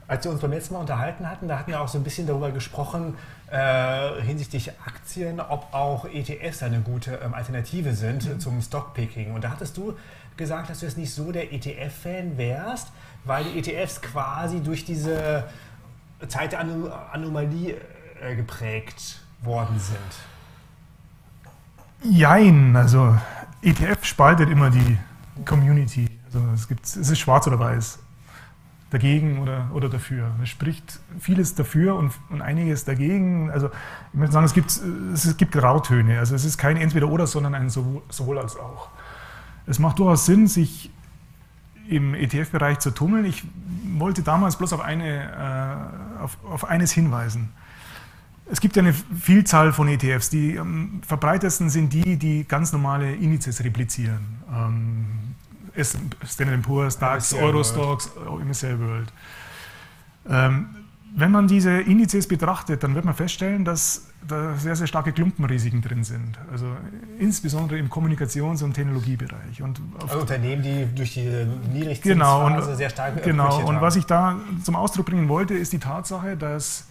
[0.07, 2.26] Als wir uns beim letzten Mal unterhalten hatten, da hatten wir auch so ein bisschen
[2.26, 3.14] darüber gesprochen,
[3.51, 8.39] äh, hinsichtlich Aktien, ob auch ETFs eine gute ähm, Alternative sind mhm.
[8.39, 9.33] zum Stockpicking.
[9.33, 9.95] Und da hattest du
[10.37, 12.91] gesagt, dass du jetzt nicht so der ETF-Fan wärst,
[13.25, 15.45] weil die ETFs quasi durch diese
[16.27, 17.75] Zeit der Anom Anomalie
[18.21, 19.97] äh, geprägt worden sind.
[22.01, 23.17] Jein, also
[23.61, 24.97] ETF spaltet immer die,
[25.45, 26.07] Community.
[26.25, 27.99] Also es, gibt, es ist schwarz oder weiß.
[28.89, 30.31] Dagegen oder, oder dafür.
[30.41, 33.51] Es spricht vieles dafür und, und einiges dagegen.
[33.51, 33.69] Also
[34.13, 34.71] ich möchte sagen, es gibt,
[35.13, 36.17] es gibt Grautöne.
[36.17, 38.89] Also es ist kein Entweder-Oder, sondern ein sowohl, sowohl als auch.
[39.67, 40.89] Es macht durchaus Sinn, sich
[41.87, 43.25] im ETF-Bereich zu tummeln.
[43.25, 43.43] Ich
[43.97, 47.49] wollte damals bloß auf, eine, äh, auf, auf eines hinweisen.
[48.51, 50.29] Es gibt eine Vielzahl von ETFs.
[50.29, 54.39] Die am verbreitetsten sind die, die ganz normale Indizes replizieren.
[54.51, 55.28] Ähm,
[55.84, 58.09] Standard Poor's, DAX, Eurostocks,
[58.45, 59.11] MSCI World.
[60.30, 60.75] Ähm,
[61.15, 65.82] wenn man diese Indizes betrachtet, dann wird man feststellen, dass da sehr, sehr starke Klumpenrisiken
[65.82, 66.38] drin sind.
[66.51, 66.67] Also
[67.17, 69.61] insbesondere im Kommunikations- und Technologiebereich.
[69.61, 71.21] Und also Unternehmen, die durch die
[71.73, 73.82] Niedrigzinsphase genau, und, sehr stark Genau, und haben.
[73.82, 76.86] was ich da zum Ausdruck bringen wollte, ist die Tatsache, dass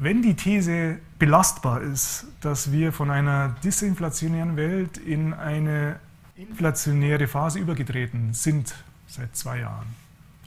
[0.00, 5.96] wenn die These belastbar ist, dass wir von einer disinflationären Welt in eine
[6.36, 8.74] inflationäre Phase übergetreten sind
[9.06, 9.86] seit zwei Jahren,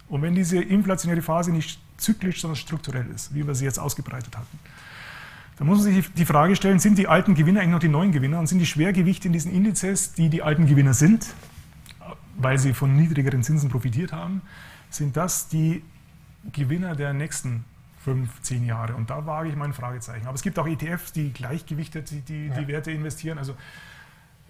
[0.10, 4.38] und wenn diese inflationäre Phase nicht zyklisch, sondern strukturell ist, wie wir sie jetzt ausgebreitet
[4.38, 4.60] hatten,
[5.58, 8.12] dann muss man sich die Frage stellen, sind die alten Gewinner eigentlich noch die neuen
[8.12, 11.26] Gewinner und sind die Schwergewichte in diesen Indizes, die die alten Gewinner sind,
[12.38, 14.44] weil sie von niedrigeren Zinsen profitiert haben,
[14.90, 15.84] sind das die
[16.54, 17.66] Gewinner der nächsten
[18.00, 18.96] fünf, zehn Jahre.
[18.96, 20.28] Und da wage ich mein Fragezeichen.
[20.28, 22.60] Aber es gibt auch ETFs, die gleichgewichtet die, die, ja.
[22.60, 23.40] die Werte investieren.
[23.40, 23.56] Also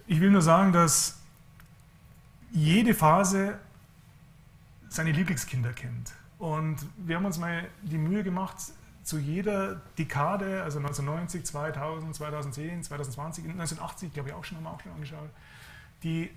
[0.06, 1.17] ich will nur sagen, dass
[2.50, 3.58] jede Phase
[4.88, 6.12] seine Lieblingskinder kennt.
[6.38, 8.56] Und wir haben uns mal die Mühe gemacht,
[9.02, 14.70] zu jeder Dekade, also 1990, 2000, 2010, 2020, 1980, glaube ich auch schon, haben wir
[14.70, 15.30] auch schon angeschaut,
[16.02, 16.30] die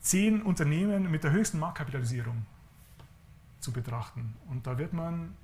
[0.00, 2.44] zehn Unternehmen mit der höchsten Marktkapitalisierung
[3.60, 4.34] zu betrachten.
[4.50, 5.34] Und da wird man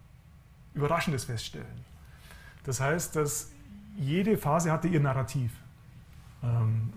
[0.74, 1.84] Überraschendes feststellen.
[2.64, 3.52] Das heißt, dass
[3.96, 5.52] jede Phase hatte ihr Narrativ.
[6.42, 6.92] Ähm,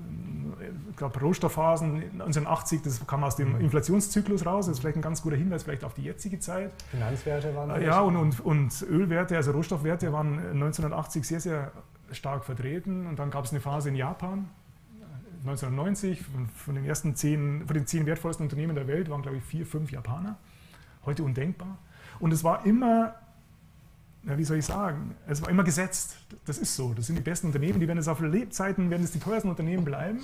[0.90, 3.62] ich glaube, Rohstoffphasen 1980, das kam aus dem mhm.
[3.62, 6.72] Inflationszyklus raus, das ist vielleicht ein ganz guter Hinweis vielleicht auf die jetzige Zeit.
[6.92, 11.72] Finanzwerte waren äh, Ja, und, und, und Ölwerte, also Rohstoffwerte waren 1980 sehr, sehr
[12.12, 13.08] stark vertreten.
[13.08, 14.50] Und dann gab es eine Phase in Japan,
[15.46, 16.24] 1990,
[16.56, 19.66] von, den ersten zehn, von den zehn wertvollsten Unternehmen der Welt waren, glaube ich, vier,
[19.66, 20.38] fünf Japaner.
[21.06, 21.78] Heute undenkbar.
[22.20, 23.16] Und es war immer
[24.24, 26.18] ja, wie soll ich sagen, es war immer gesetzt.
[26.46, 26.94] Das ist so.
[26.94, 29.86] Das sind die besten Unternehmen, die werden es auf Lebzeiten, werden es die teuersten Unternehmen
[29.86, 30.20] bleiben.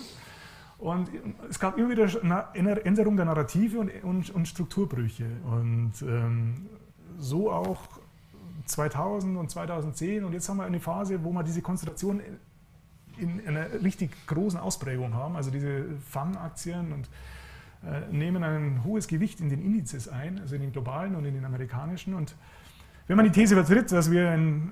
[0.78, 1.10] Und
[1.50, 2.10] es gab immer wieder
[2.54, 5.26] Änderungen der Narrative und, und, und Strukturbrüche.
[5.46, 6.68] Und ähm,
[7.18, 7.80] so auch
[8.66, 10.26] 2000 und 2010.
[10.26, 12.22] Und jetzt haben wir eine Phase, wo wir diese Konzentration
[13.18, 15.38] in einer richtig großen Ausprägung haben.
[15.38, 17.10] Also diese FAM-Aktien und
[17.86, 21.36] äh, nehmen ein hohes Gewicht in den Indizes ein, also in den globalen und in
[21.36, 22.14] den amerikanischen.
[22.14, 22.36] Und
[23.08, 24.72] wenn man die These vertritt, dass wir in,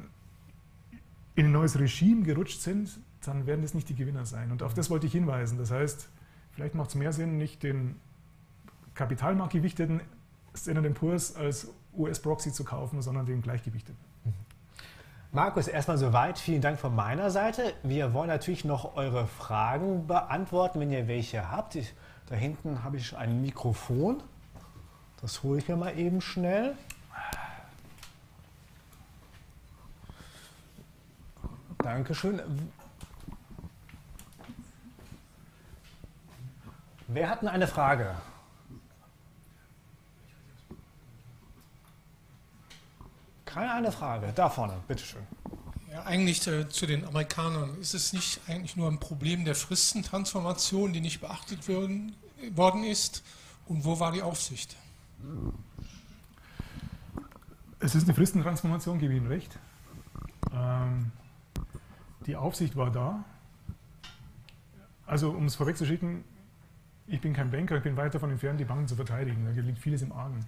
[1.36, 4.52] in ein neues Regime gerutscht sind, dann werden das nicht die Gewinner sein.
[4.52, 5.58] Und auf das wollte ich hinweisen.
[5.58, 6.10] Das heißt,
[6.52, 7.96] vielleicht macht es mehr Sinn, nicht den
[8.96, 10.02] kapitalmarktgewichteten
[10.56, 13.98] Standard Poor's als US-Proxy zu kaufen, sondern den gleichgewichteten.
[15.32, 16.38] Markus, erstmal soweit.
[16.38, 17.74] Vielen Dank von meiner Seite.
[17.82, 21.74] Wir wollen natürlich noch eure Fragen beantworten, wenn ihr welche habt.
[21.74, 21.94] Ich,
[22.28, 24.22] da hinten habe ich ein Mikrofon.
[25.22, 26.76] Das hole ich mir mal eben schnell.
[31.84, 32.42] Dankeschön.
[37.08, 38.16] Wer hat denn eine Frage?
[43.46, 44.32] Keine eine Frage.
[44.34, 45.22] Da vorne, bitteschön.
[45.92, 47.78] Ja, eigentlich äh, zu den Amerikanern.
[47.80, 52.16] Ist es nicht eigentlich nur ein Problem der Fristentransformation, die nicht beachtet werden,
[52.56, 53.24] worden ist?
[53.68, 54.76] Und wo war die Aufsicht?
[57.80, 59.60] Es ist eine Fristentransformation, gebe ich Ihnen recht.
[60.52, 61.12] Ähm,
[62.26, 63.24] die Aufsicht war da.
[65.06, 66.24] Also, um es vorwegzuschicken,
[67.08, 69.46] ich bin kein Banker, ich bin weit davon entfernt, die Banken zu verteidigen.
[69.46, 70.46] Da liegt vieles im Argen.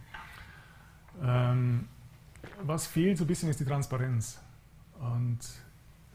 [1.21, 1.88] Ähm,
[2.63, 4.39] was fehlt so ein bisschen ist die Transparenz.
[4.99, 5.39] Und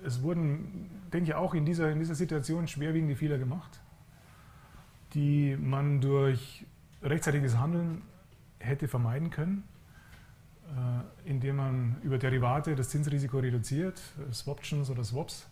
[0.04, 3.80] es wurden, denke ich, auch in dieser, in dieser Situation schwerwiegende Fehler gemacht,
[5.14, 6.64] die man durch
[7.02, 8.02] rechtzeitiges Handeln
[8.58, 9.64] hätte vermeiden können,
[10.66, 14.00] äh, indem man über Derivate das Zinsrisiko reduziert,
[14.32, 15.49] Swaptions oder Swaps,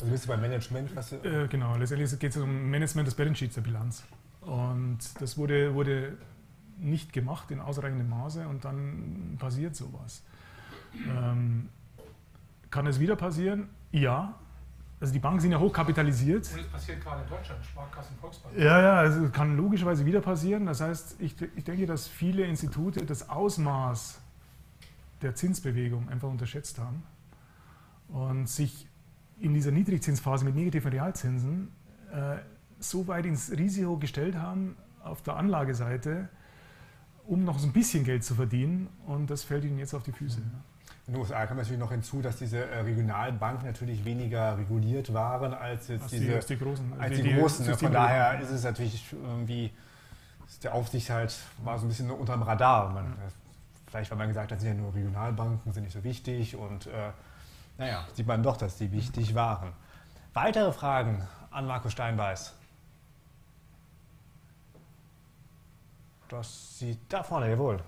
[0.00, 0.94] also bist du beim Management?
[0.96, 4.02] Was äh, genau, letztendlich geht es um Management des Balance Sheets der Bilanz.
[4.40, 6.16] Und das wurde, wurde
[6.78, 10.22] nicht gemacht in ausreichendem Maße und dann passiert sowas.
[10.94, 11.68] Ähm,
[12.70, 13.68] kann es wieder passieren?
[13.92, 14.34] Ja.
[15.00, 16.48] Also die Banken sind ja hochkapitalisiert.
[16.52, 18.56] Und es passiert gerade in Deutschland, Sparkassen, Volksbank.
[18.56, 20.66] Ja, ja, also kann logischerweise wieder passieren.
[20.66, 24.20] Das heißt, ich, ich denke, dass viele Institute das Ausmaß
[25.22, 27.02] der Zinsbewegung einfach unterschätzt haben
[28.08, 28.86] und sich
[29.42, 31.68] in dieser Niedrigzinsphase mit negativen Realzinsen
[32.12, 32.36] äh,
[32.78, 36.28] so weit ins Risiko gestellt haben auf der Anlageseite,
[37.26, 40.12] um noch so ein bisschen Geld zu verdienen und das fällt ihnen jetzt auf die
[40.12, 40.40] Füße.
[41.08, 45.12] In den USA kommt natürlich noch hinzu, dass diese äh, regionalen Banken natürlich weniger reguliert
[45.12, 46.92] waren als jetzt als diese die, als die großen.
[47.00, 47.66] Als die, die großen.
[47.66, 47.76] Ne?
[47.76, 49.72] Von daher ist es natürlich irgendwie,
[50.62, 52.92] der Aufsicht halt war so ein bisschen unter dem Radar.
[52.92, 53.12] Man, ja.
[53.88, 57.10] Vielleicht, weil man gesagt hat, sind ja nur Regionalbanken, sind nicht so wichtig und äh,
[57.78, 59.72] naja, sieht man doch, dass die wichtig waren.
[60.34, 62.54] Weitere Fragen an Markus Steinbeiß?
[66.28, 67.78] Das sieht da vorne, jawohl.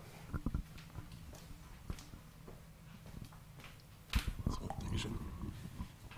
[4.47, 4.68] So,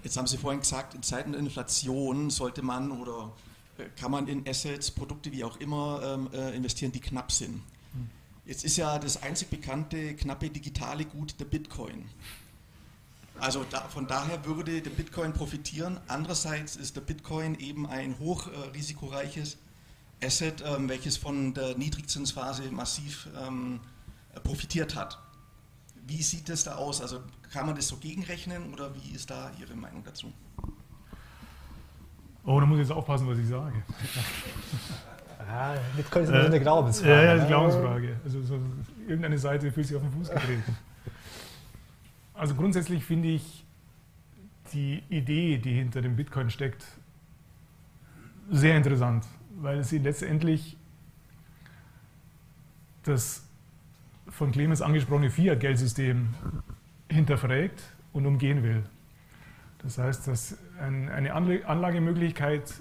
[0.03, 3.33] Jetzt haben Sie vorhin gesagt, in Zeiten der Inflation sollte man oder
[3.79, 7.63] äh, kann man in Assets, Produkte wie auch immer ähm, äh, investieren, die knapp sind.
[7.93, 8.11] Hm.
[8.45, 12.09] Jetzt ist ja das einzig bekannte knappe digitale Gut der Bitcoin.
[13.39, 16.01] Also da, von daher würde der Bitcoin profitieren.
[16.09, 23.29] Andererseits ist der Bitcoin eben ein hochrisikoreiches äh, Asset, ähm, welches von der Niedrigzinsphase massiv
[23.47, 23.81] ähm,
[24.43, 25.19] profitiert hat.
[26.07, 27.03] Wie sieht das da aus?
[27.03, 27.21] Also
[27.53, 30.33] kann man das so gegenrechnen oder wie ist da Ihre Meinung dazu?
[32.45, 33.83] Oh, da muss ich jetzt aufpassen, was ich sage.
[35.47, 37.11] Ja, Bitcoin ist eine Glaubensfrage.
[37.11, 37.49] Ja, ja, eine ne?
[37.49, 38.21] Glaubensfrage.
[38.25, 38.59] Also so,
[39.07, 40.77] irgendeine Seite fühlt sich auf den Fuß getreten.
[42.37, 43.65] Also grundsätzlich finde ich
[44.73, 46.85] die Idee, die hinter dem Bitcoin steckt,
[48.51, 49.25] sehr interessant,
[49.57, 50.77] weil sie letztendlich
[53.05, 53.49] das
[54.29, 56.35] von Clemens angesprochene Fiat-Geldsystem
[57.09, 57.83] hinterfragt
[58.13, 58.83] und umgehen will.
[59.79, 62.75] Das heißt, dass eine Anlagemöglichkeit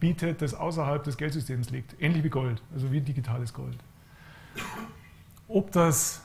[0.00, 3.78] bietet, das außerhalb des Geldsystems liegt, ähnlich wie Gold, also wie digitales Gold.
[5.48, 6.22] Ob das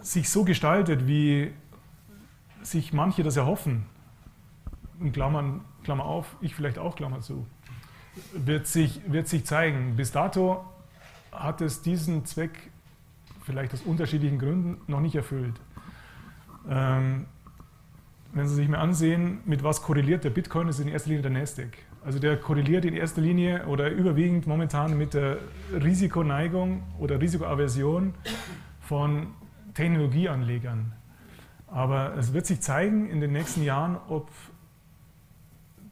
[0.00, 1.52] sich so gestaltet, wie
[2.62, 3.86] sich manche das erhoffen,
[5.00, 7.46] in Klammern, Klammer auf, ich vielleicht auch, Klammer zu,
[8.32, 9.96] wird sich, wird sich zeigen.
[9.96, 10.64] Bis dato
[11.32, 12.70] hat es diesen Zweck
[13.42, 15.54] vielleicht aus unterschiedlichen Gründen noch nicht erfüllt.
[16.68, 17.26] Ähm,
[18.32, 21.30] wenn Sie sich mal ansehen, mit was korreliert der Bitcoin, ist in erster Linie der
[21.30, 21.78] Nasdaq.
[22.04, 25.38] Also der korreliert in erster Linie oder überwiegend momentan mit der
[25.72, 28.14] Risikoneigung oder Risikoaversion
[28.80, 29.28] von
[29.78, 30.92] Technologieanlegern.
[31.68, 34.28] Aber es wird sich zeigen in den nächsten Jahren, ob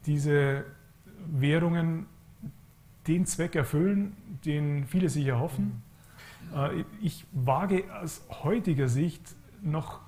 [0.05, 0.65] diese
[1.25, 2.05] Währungen
[3.07, 5.83] den Zweck erfüllen, den viele sich erhoffen.
[6.53, 10.01] Äh, ich wage aus heutiger Sicht noch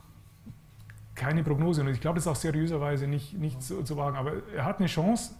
[1.15, 4.17] keine Prognose und ich glaube, das ist auch seriöserweise nicht, nicht zu, zu wagen.
[4.17, 5.35] Aber er hat eine Chance,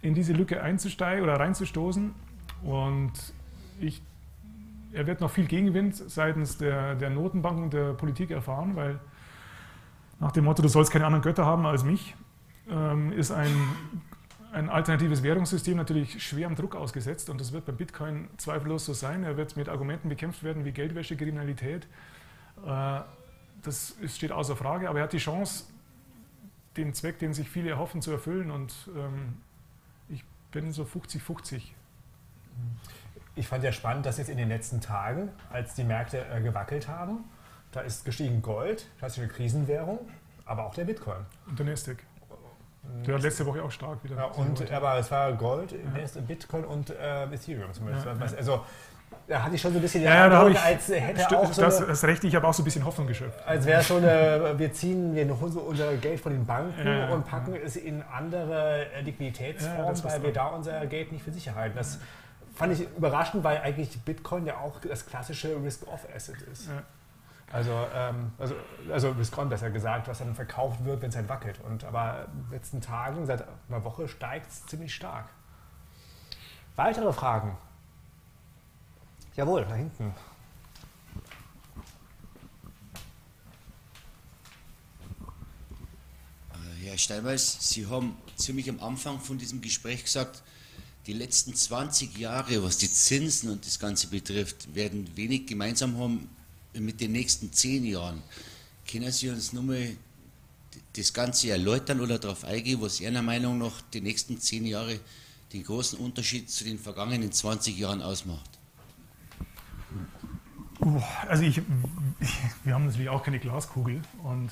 [0.00, 2.14] in diese Lücke einzusteigen oder reinzustoßen
[2.62, 3.12] und
[3.78, 4.02] ich,
[4.92, 9.00] er wird noch viel Gegenwind seitens der, der Notenbanken und der Politik erfahren, weil
[10.20, 12.14] nach dem Motto, du sollst keine anderen Götter haben als mich,
[12.70, 13.50] ähm, ist ein,
[14.52, 19.24] ein alternatives Währungssystem natürlich schwerem Druck ausgesetzt und das wird beim Bitcoin zweifellos so sein.
[19.24, 21.86] Er wird mit Argumenten bekämpft werden wie Geldwäsche, Kriminalität.
[22.64, 23.00] Äh,
[23.62, 25.64] das steht außer Frage, aber er hat die Chance,
[26.76, 29.34] den Zweck, den sich viele erhoffen, zu erfüllen und ähm,
[30.08, 31.62] ich bin so 50-50.
[33.34, 36.88] Ich fand ja spannend, dass jetzt in den letzten Tagen, als die Märkte äh, gewackelt
[36.88, 37.24] haben,
[37.70, 39.98] da ist gestiegen Gold, klassische Krisenwährung,
[40.44, 41.24] aber auch der Bitcoin.
[41.48, 41.98] Und der Nasdaq.
[43.06, 44.16] Der hat letzte Woche auch stark wieder.
[44.16, 46.20] Ja, und, aber es war Gold, ja.
[46.26, 48.06] Bitcoin und äh, Ethereum zumindest.
[48.06, 48.64] Ja, also
[49.28, 51.78] da hatte ich schon so ein bisschen den ja, Eindruck, als hätte auch so das,
[51.78, 53.38] eine, das recht, ich habe auch so ein bisschen Hoffnung geschöpft.
[53.46, 55.30] Als wäre so eine, wir ziehen wir
[55.66, 60.46] unser Geld von den Banken ja, und packen es in andere Liquiditätsformen, weil wir da
[60.48, 61.76] unser Geld nicht für sicher halten.
[61.76, 61.98] Das
[62.62, 66.68] fand ich überraschend, weil eigentlich Bitcoin ja auch das klassische Risk-Off-Asset ist.
[67.50, 68.54] Also, ähm, also,
[68.88, 71.58] also Risk-On besser gesagt, was dann verkauft wird, wenn es halt wackelt.
[71.68, 75.28] Und, aber in den letzten Tagen, seit einer Woche, steigt es ziemlich stark.
[76.76, 77.58] Weitere Fragen?
[79.34, 80.14] Jawohl, da hinten.
[86.52, 90.44] Äh, Herr Steinweiß, Sie haben ziemlich am Anfang von diesem Gespräch gesagt,
[91.06, 96.28] die letzten 20 Jahre, was die Zinsen und das Ganze betrifft, werden wenig gemeinsam haben
[96.74, 98.22] mit den nächsten 10 Jahren.
[98.90, 99.96] Können Sie uns nochmal
[100.94, 105.00] das Ganze erläutern oder darauf eingehen, was Ihrer Meinung nach die nächsten 10 Jahre
[105.52, 108.50] den großen Unterschied zu den vergangenen 20 Jahren ausmacht?
[111.28, 111.62] Also ich,
[112.64, 114.50] wir haben natürlich auch keine Glaskugel und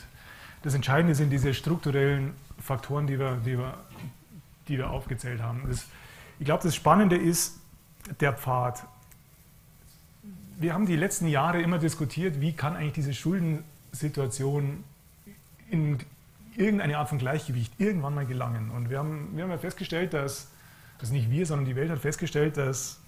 [0.62, 3.78] das Entscheidende sind diese strukturellen Faktoren, die wir, die wir,
[4.68, 5.64] die wir aufgezählt haben.
[5.68, 5.86] Das,
[6.40, 7.60] ich glaube, das Spannende ist
[8.18, 8.82] der Pfad.
[10.58, 14.82] Wir haben die letzten Jahre immer diskutiert, wie kann eigentlich diese Schuldensituation
[15.68, 15.98] in
[16.56, 18.70] irgendeine Art von Gleichgewicht irgendwann mal gelangen.
[18.70, 20.48] Und wir haben, wir haben ja festgestellt, dass,
[20.98, 23.00] also nicht wir, sondern die Welt hat festgestellt, dass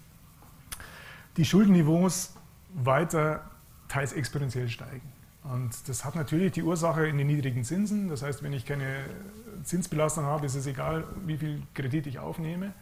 [1.35, 2.35] die Schuldenniveaus
[2.75, 3.49] weiter
[3.87, 5.11] teils exponentiell steigen.
[5.43, 8.09] Und das hat natürlich die Ursache in den niedrigen Zinsen.
[8.09, 9.05] Das heißt, wenn ich keine
[9.63, 12.73] Zinsbelastung habe, ist es egal, wie viel Kredit ich aufnehme.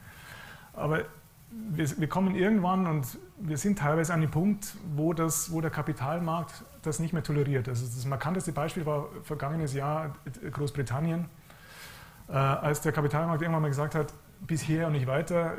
[0.73, 1.05] Aber
[1.51, 5.71] wir, wir, kommen irgendwann und wir sind teilweise an dem Punkt, wo, das, wo der
[5.71, 7.67] Kapitalmarkt das nicht mehr toleriert.
[7.67, 10.15] Also das markanteste Beispiel war vergangenes Jahr
[10.51, 11.25] Großbritannien,
[12.29, 14.13] äh, als der Kapitalmarkt irgendwann mal gesagt hat,
[14.47, 15.53] bisher und nicht weiter.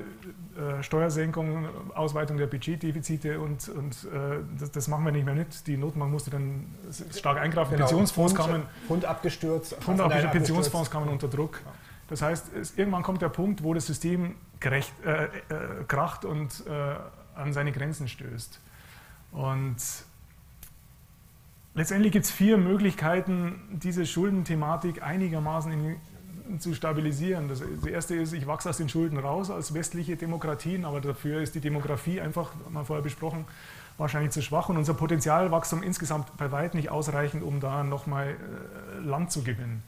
[0.57, 5.67] Äh, Steuersenkung, Ausweitung der Budgetdefizite und, und äh, das, das, machen wir nicht mehr mit.
[5.67, 6.67] Die Notenbank musste dann
[7.15, 7.73] stark eingreifen.
[7.73, 7.87] Genau.
[7.87, 8.63] Pensionsfonds Pfund, kamen.
[8.87, 9.77] Pfund abgestürzt.
[9.77, 11.61] Pfund abgestürzt, Pensionsfonds kamen unter Druck.
[12.09, 15.29] Das heißt, es, irgendwann kommt der Punkt, wo das System gerecht, äh, äh
[15.87, 16.95] kracht und äh,
[17.35, 18.61] an seine Grenzen stößt.
[19.33, 19.77] Und
[21.75, 25.97] letztendlich gibt es vier Möglichkeiten, diese Schuldenthematik einigermaßen in
[26.59, 27.49] zu stabilisieren.
[27.49, 31.41] Das, das, erste ist, ich wachse aus den Schulden raus als westliche Demokratien, aber dafür
[31.41, 33.45] ist die Demografie einfach, haben wir vorher besprochen,
[33.99, 38.99] wahrscheinlich zu schwach und unser Potenzialwachstum insgesamt bei weitem nicht ausreichend, um da nochmal äh,
[39.01, 39.83] Land zu gewinnen.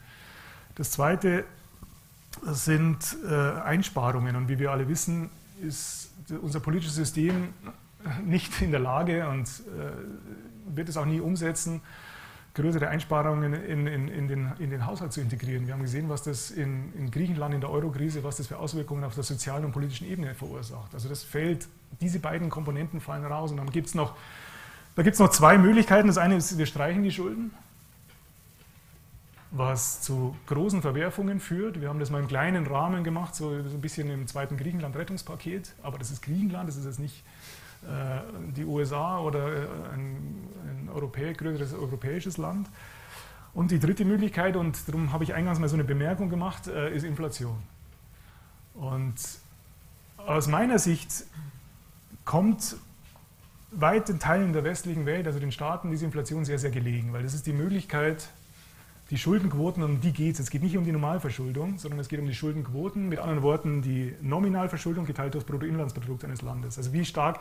[0.75, 1.45] Das zweite
[2.43, 5.31] sind äh, Einsparungen und wie wir alle wissen,
[5.63, 6.11] ist
[6.43, 7.55] unser politisches System
[8.25, 11.81] nicht in der Lage und äh, wird es auch nie umsetzen,
[12.55, 15.67] größere Einsparungen in, in, in, den, in den Haushalt zu integrieren.
[15.67, 19.15] Wir haben gesehen, was das in, Griechenland in der Eurokrise, was das für Auswirkungen auf
[19.15, 20.95] der sozialen und politischen Ebene verursacht.
[20.95, 21.67] Also das fällt,
[22.01, 23.51] diese beiden Komponenten fallen raus.
[23.51, 24.15] Und dann gibt es noch,
[24.95, 26.07] da gibt es noch zwei Möglichkeiten.
[26.07, 27.51] Das eine ist, wir streichen die Schulden,
[29.57, 31.81] was zu großen Verwerfungen führt.
[31.81, 35.75] Wir haben das mal im kleinen Rahmen gemacht, so, ein bisschen im zweiten Griechenland-Rettungspaket.
[35.83, 37.23] Aber das ist Griechenland, das ist jetzt nicht
[37.85, 38.21] äh,
[38.57, 42.69] die USA oder äh, ein, ein Europä größeres europäisches Land.
[43.55, 46.93] Und die dritte Möglichkeit, und darum habe ich eingangs mal so eine Bemerkung gemacht, äh,
[46.93, 47.63] ist Inflation.
[48.75, 49.15] Und
[50.17, 51.27] aus meiner Sicht
[52.25, 52.75] kommt
[53.71, 57.35] weiten Teilen der westlichen Welt, also den Staaten, diese Inflation sehr, sehr gelegen, weil das
[57.35, 58.29] ist die Möglichkeit,
[59.11, 60.41] die Schuldenquoten, um die geht es.
[60.41, 63.09] Es geht nicht um die Normalverschuldung, sondern es geht um die Schuldenquoten.
[63.09, 66.79] Mit anderen Worten, die Nominalverschuldung geteilt durch das Bruttoinlandsprodukt eines Landes.
[66.79, 67.39] Also wie stark,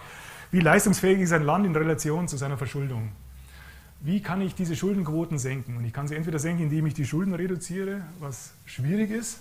[0.51, 3.11] wie leistungsfähig ist ein Land in Relation zu seiner Verschuldung.
[4.01, 5.78] Wie kann ich diese Schuldenquoten senken?
[5.78, 9.39] Und ich kann sie entweder senken, indem ich die Schulden reduziere, was schwierig ist,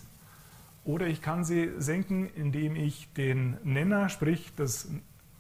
[0.85, 4.89] oder ich kann sie senken, indem ich den Nenner, sprich das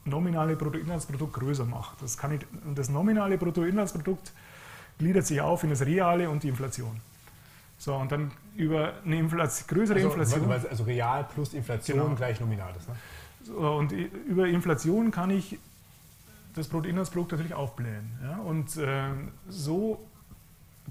[0.05, 1.97] nominale Bruttoinlandsprodukt größer mache.
[2.01, 2.41] Das, kann ich,
[2.74, 4.33] das nominale Bruttoinlandsprodukt
[4.99, 7.01] gliedert sich auf in das Reale und die Inflation.
[7.78, 10.53] So, und dann über eine Inflation, größere also, Inflation.
[10.70, 12.14] Also real plus Inflation genau.
[12.14, 12.72] gleich nominal.
[12.72, 12.78] Ne?
[13.43, 15.59] so, und über Inflation kann ich
[16.55, 18.11] das Bruttoinlandsprodukt natürlich aufblähen.
[18.22, 18.36] Ja?
[18.38, 19.09] Und äh,
[19.49, 20.07] so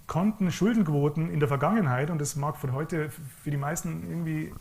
[0.07, 4.53] konnten Schuldenquoten in der Vergangenheit, und das mag von heute für die meisten irgendwie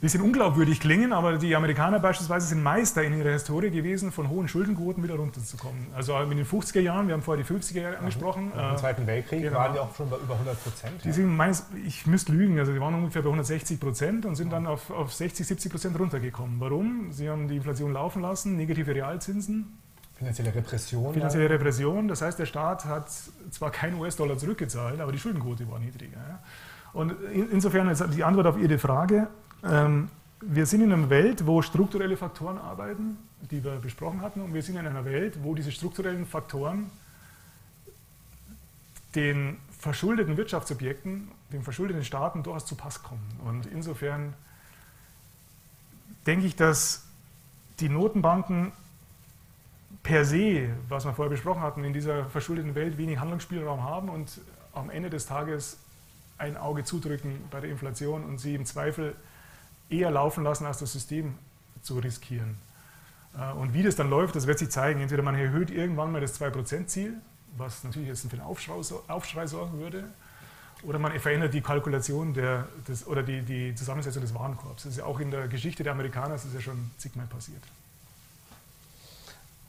[0.00, 4.48] bisschen unglaubwürdig klingen, aber die Amerikaner beispielsweise sind Meister in ihrer Historie gewesen, von hohen
[4.48, 5.88] Schuldenquoten wieder runterzukommen.
[5.94, 8.50] Also in den 50er Jahren, wir haben vorher die 50er Jahre angesprochen.
[8.52, 9.58] Im Zweiten Weltkrieg genau.
[9.58, 11.04] waren die auch schon bei über 100 Prozent.
[11.04, 14.52] Die sind meines, ich müsste lügen, also die waren ungefähr bei 160 Prozent und sind
[14.52, 16.58] dann auf, auf 60, 70 Prozent runtergekommen.
[16.60, 17.12] Warum?
[17.12, 19.78] Sie haben die Inflation laufen lassen, negative Realzinsen.
[20.14, 21.12] Finanzielle Repression.
[21.12, 21.50] Finanzielle ja.
[21.50, 23.10] Repression, das heißt, der Staat hat
[23.50, 26.16] zwar keinen US-Dollar zurückgezahlt, aber die Schuldenquote war niedriger.
[26.16, 26.38] Ja.
[26.92, 29.28] Und insofern ist die Antwort auf Ihre Frage,
[29.62, 33.18] wir sind in einer Welt, wo strukturelle Faktoren arbeiten,
[33.50, 36.90] die wir besprochen hatten, und wir sind in einer Welt, wo diese strukturellen Faktoren
[39.14, 43.26] den verschuldeten Wirtschaftsobjekten, den verschuldeten Staaten durchaus zu Pass kommen.
[43.44, 44.34] Und insofern
[46.26, 47.06] denke ich, dass
[47.80, 48.72] die Notenbanken
[50.02, 54.40] per se, was wir vorher besprochen hatten, in dieser verschuldeten Welt wenig Handlungsspielraum haben und
[54.72, 55.78] am Ende des Tages
[56.38, 59.14] ein Auge zudrücken bei der Inflation und sie im Zweifel
[59.90, 61.34] eher laufen lassen, als das System
[61.82, 62.56] zu riskieren.
[63.38, 65.00] Äh, und wie das dann läuft, das wird sich zeigen.
[65.00, 67.14] Entweder man erhöht irgendwann mal das 2%-Ziel,
[67.56, 68.74] was natürlich jetzt für einen Aufschrei,
[69.08, 70.04] Aufschrei, sorgen würde,
[70.82, 74.84] oder man verändert die Kalkulation der, des, oder die, die Zusammensetzung des Warenkorbs.
[74.84, 77.62] Das ist ja auch in der Geschichte der Amerikaner das ist ja schon zigmal passiert.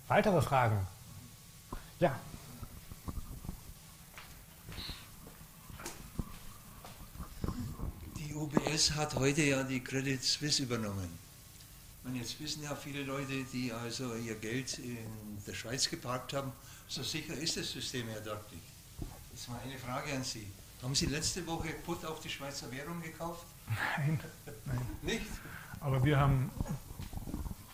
[0.08, 0.88] Weitere Fragen?
[2.00, 2.16] Ja.
[8.42, 11.10] UBS hat heute ja die Credit Suisse übernommen.
[12.04, 14.98] Und jetzt wissen ja viele Leute, die also ihr Geld in
[15.46, 16.52] der Schweiz geparkt haben,
[16.88, 18.64] so sicher ist das System ja dort nicht.
[19.32, 20.48] Jetzt mal eine Frage an Sie.
[20.82, 23.46] Haben Sie letzte Woche Put auf die Schweizer Währung gekauft?
[23.68, 24.20] Nein.
[24.66, 24.88] Nein.
[25.04, 25.28] Nicht?
[25.80, 26.50] Aber wir haben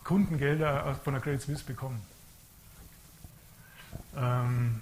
[0.03, 2.01] Kundengelder von der Credit Suisse bekommen.
[4.17, 4.81] Ähm,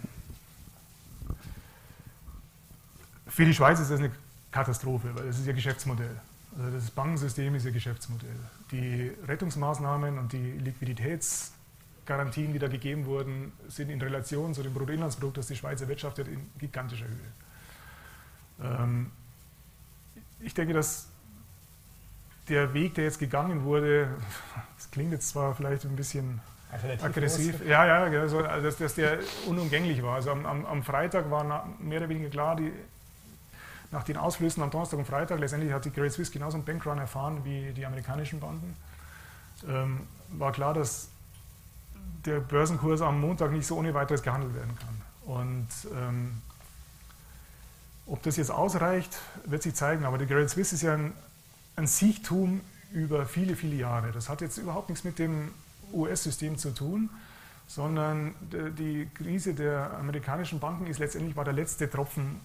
[3.27, 4.11] für die Schweiz ist das eine
[4.55, 6.15] Katastrophe, weil das ist ihr Geschäftsmodell.
[6.57, 8.39] Also das Bankensystem ist ihr Geschäftsmodell.
[8.71, 15.35] Die Rettungsmaßnahmen und die Liquiditätsgarantien, die da gegeben wurden, sind in Relation zu dem Bruttoinlandsprodukt,
[15.39, 17.33] das die Schweiz erwirtschaftet, in gigantischer Höhe.
[18.63, 19.11] Ähm,
[20.39, 21.09] ich denke, dass
[22.47, 24.07] der Weg, der jetzt gegangen wurde,
[24.77, 26.39] das klingt jetzt zwar vielleicht ein bisschen
[27.01, 30.15] aggressiv, ja, ja, also, dass, der unumgänglich war.
[30.15, 32.71] Also am, am, am Freitag war mehr oder weniger klar, die
[33.91, 36.97] nach den Ausflüssen am Donnerstag und Freitag, letztendlich hat die Credit Suisse genauso einen Bankrun
[36.97, 38.75] erfahren wie die amerikanischen Banken,
[39.67, 41.09] ähm, war klar, dass
[42.25, 45.01] der Börsenkurs am Montag nicht so ohne weiteres gehandelt werden kann.
[45.25, 46.41] Und ähm,
[48.07, 50.05] ob das jetzt ausreicht, wird sich zeigen.
[50.05, 51.13] Aber die Credit Suisse ist ja ein,
[51.75, 52.61] ein Siechtum
[52.91, 54.11] über viele, viele Jahre.
[54.11, 55.51] Das hat jetzt überhaupt nichts mit dem
[55.93, 57.09] US-System zu tun,
[57.67, 62.39] sondern die Krise der amerikanischen Banken ist letztendlich war der letzte Tropfen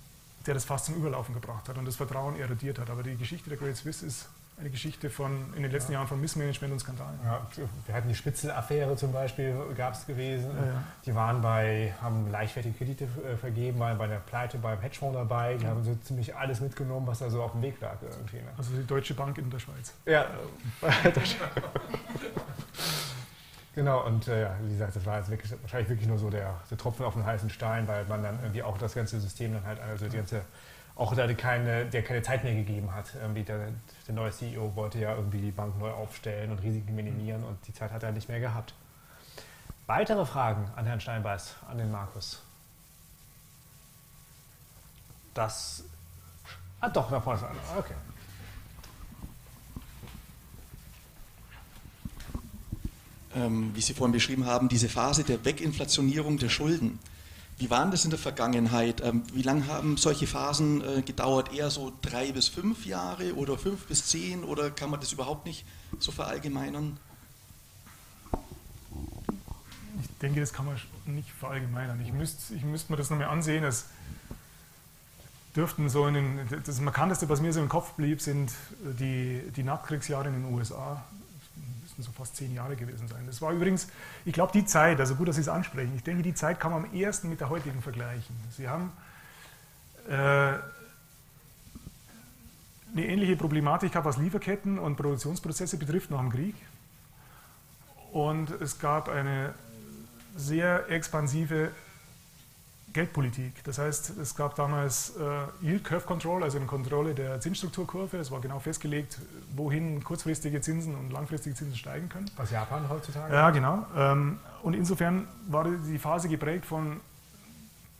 [0.46, 2.90] der das fast zum Überlaufen gebracht hat und das Vertrauen erodiert hat.
[2.90, 4.28] Aber die Geschichte der Great Swiss ist
[4.58, 5.98] eine Geschichte von in den letzten ja.
[5.98, 7.18] Jahren von Missmanagement und Skandalen.
[7.24, 7.46] Ja,
[7.86, 10.50] wir hatten die Spitzel-Affäre zum Beispiel, gab es gewesen.
[10.50, 15.16] Ja, die waren bei, haben leichtfertige Kredite äh, vergeben, waren bei der Pleite beim Hedgefonds
[15.16, 15.54] dabei.
[15.54, 17.96] Die haben so ziemlich alles mitgenommen, was da so auf dem Weg lag.
[18.02, 18.50] Irgendwie, ne?
[18.58, 19.94] Also die Deutsche Bank in der Schweiz.
[20.04, 20.26] Ja.
[23.74, 26.76] Genau, und äh, wie gesagt, das war jetzt wirklich, wahrscheinlich wirklich nur so der, der,
[26.76, 29.78] Tropfen auf den heißen Stein, weil man dann irgendwie auch das ganze System dann halt,
[29.80, 30.42] also die ganze,
[30.96, 33.14] auch da keine, der keine Zeit mehr gegeben hat.
[33.14, 33.68] Irgendwie der,
[34.08, 37.72] der neue CEO wollte ja irgendwie die Bank neu aufstellen und Risiken minimieren und die
[37.72, 38.74] Zeit hat er nicht mehr gehabt.
[39.86, 42.42] Weitere Fragen an Herrn Steinbeiß, an den Markus?
[45.32, 45.84] Das.
[46.80, 47.40] Ah, doch, da vorne.
[47.78, 47.94] Okay.
[53.34, 56.98] Ähm, wie Sie vorhin beschrieben haben, diese Phase der Weginflationierung der Schulden,
[57.60, 59.02] Wie waren das in der Vergangenheit?
[59.02, 61.52] Ähm, wie lange haben solche Phasen äh, gedauert?
[61.52, 65.44] Eher so drei bis fünf Jahre oder fünf bis zehn oder kann man das überhaupt
[65.44, 65.66] nicht
[65.98, 66.96] so verallgemeinern?
[70.00, 72.00] Ich denke, das kann man nicht verallgemeinern.
[72.00, 73.62] Ich müsste ich müsst mir das nochmal ansehen.
[73.62, 73.84] Es
[75.54, 78.52] dürften so in den, das Markanteste, was mir so im Kopf blieb, sind
[78.98, 81.04] die, die Nachkriegsjahre in den USA
[82.00, 83.24] müssten so fast zehn Jahre gewesen sein.
[83.26, 83.88] Das war übrigens,
[84.24, 86.72] ich glaube, die Zeit, also gut, dass Sie es ansprechen, ich denke, die Zeit kann
[86.72, 88.34] man am ersten mit der heutigen vergleichen.
[88.56, 88.92] Sie haben
[90.08, 90.62] äh, eine
[92.96, 96.54] ähnliche Problematik gehabt, was Lieferketten und Produktionsprozesse betrifft, nach dem Krieg.
[98.12, 99.54] Und es gab eine
[100.36, 101.70] sehr expansive
[102.92, 103.62] Geldpolitik.
[103.64, 108.18] Das heißt, es gab damals äh, Yield Curve Control, also eine Kontrolle der Zinsstrukturkurve.
[108.18, 109.18] Es war genau festgelegt,
[109.54, 112.30] wohin kurzfristige Zinsen und langfristige Zinsen steigen können.
[112.36, 113.32] Was Japan heutzutage?
[113.32, 113.86] Ja, genau.
[113.96, 117.00] Ähm, und insofern war die Phase geprägt von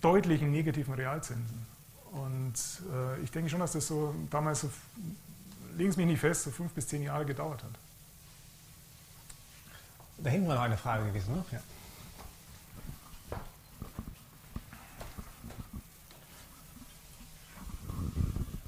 [0.00, 1.66] deutlichen negativen Realzinsen.
[2.12, 2.54] Und
[2.92, 4.70] äh, ich denke schon, dass das so damals, so,
[5.76, 7.70] legen Sie mich nicht fest, so fünf bis zehn Jahre gedauert hat.
[10.18, 11.44] Da hinten war noch eine Frage gewesen, ne?
[11.52, 11.60] Ja.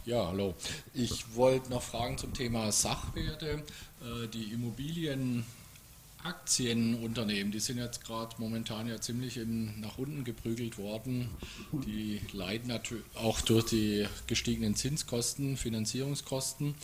[0.05, 0.57] Ja, hallo.
[0.95, 3.63] Ich wollte noch fragen zum Thema Sachwerte.
[4.03, 11.31] Äh, die Immobilienaktienunternehmen, die sind jetzt gerade momentan ja ziemlich in, nach unten geprügelt worden.
[11.71, 16.75] Die leiden natürlich auch durch die gestiegenen Zinskosten, Finanzierungskosten.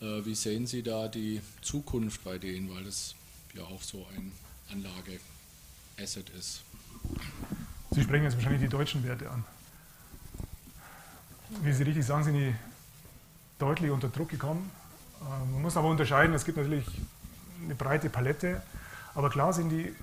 [0.00, 3.14] Äh, wie sehen Sie da die Zukunft bei denen, weil das
[3.54, 4.32] ja auch so ein
[4.72, 6.62] Anlage-Asset ist?
[7.92, 9.44] Sie sprechen jetzt wahrscheinlich die deutschen Werte an
[11.62, 12.54] wie Sie richtig sagen, sind die
[13.58, 14.70] deutlich unter Druck gekommen.
[15.22, 16.86] Ähm, man muss aber unterscheiden, es gibt natürlich
[17.64, 18.62] eine breite Palette,
[19.14, 19.94] aber klar sind die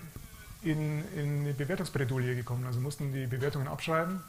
[0.64, 4.22] in, in eine Bewertungsbredouille gekommen, also mussten die Bewertungen abschreiben,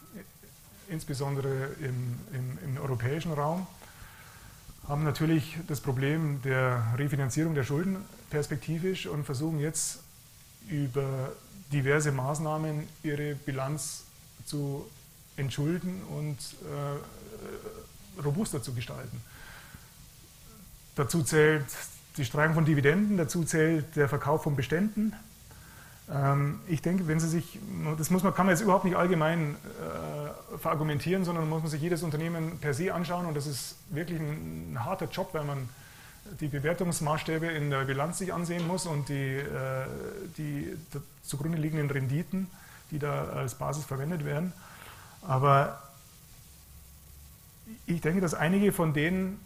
[0.88, 3.66] insbesondere im, im, im europäischen Raum,
[4.88, 7.96] haben natürlich das Problem der Refinanzierung der Schulden
[8.30, 10.00] perspektivisch und versuchen jetzt
[10.68, 11.32] über
[11.72, 14.04] diverse Maßnahmen ihre Bilanz
[14.44, 14.86] zu
[15.36, 19.20] entschulden und äh, robuster zu gestalten.
[20.96, 21.64] Dazu zählt
[22.16, 25.14] die Streichung von Dividenden, dazu zählt der Verkauf von Beständen.
[26.12, 27.58] Ähm, ich denke, wenn Sie sich,
[27.98, 31.80] das muss man, kann man jetzt überhaupt nicht allgemein äh, verargumentieren, sondern muss man sich
[31.80, 35.68] jedes Unternehmen per se anschauen und das ist wirklich ein, ein harter Job, weil man
[36.40, 39.86] die Bewertungsmaßstäbe in der Bilanz sich ansehen muss und die, äh,
[40.38, 40.76] die
[41.22, 42.48] zugrunde liegenden Renditen,
[42.90, 44.52] die da als Basis verwendet werden.
[45.26, 45.82] Aber
[47.86, 49.40] ich denke, dass einige von denen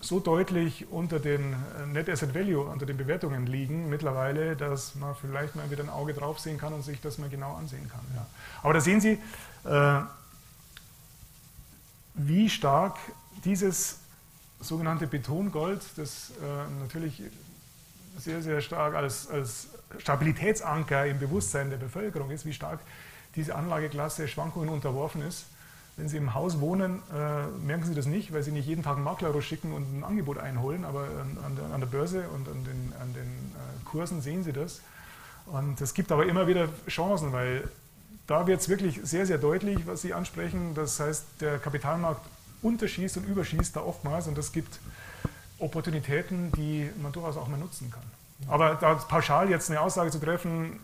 [0.00, 1.56] so deutlich unter den
[1.92, 6.14] Net Asset Value, unter den Bewertungen liegen mittlerweile, dass man vielleicht mal wieder ein Auge
[6.14, 8.00] drauf sehen kann und sich das mal genau ansehen kann.
[8.14, 8.26] Ja.
[8.62, 9.18] Aber da sehen Sie,
[9.64, 10.00] äh,
[12.14, 12.96] wie stark
[13.44, 13.98] dieses
[14.60, 17.22] sogenannte Betongold, das äh, natürlich
[18.18, 22.80] sehr, sehr stark als, als Stabilitätsanker im Bewusstsein der Bevölkerung ist, wie stark
[23.36, 25.46] diese Anlageklasse Schwankungen unterworfen ist.
[25.96, 28.96] Wenn Sie im Haus wohnen, äh, merken Sie das nicht, weil Sie nicht jeden Tag
[28.96, 31.08] einen Makler schicken und ein Angebot einholen, aber
[31.44, 34.80] an, der, an der, Börse und an den, an den äh, Kursen sehen Sie das.
[35.46, 37.68] Und es gibt aber immer wieder Chancen, weil
[38.28, 40.74] da wird es wirklich sehr, sehr deutlich, was Sie ansprechen.
[40.74, 42.24] Das heißt, der Kapitalmarkt
[42.62, 44.78] unterschießt und überschießt da oftmals und das gibt
[45.58, 48.02] Opportunitäten, die man durchaus auch mal nutzen kann.
[48.46, 50.78] Aber da pauschal jetzt eine Aussage zu treffen,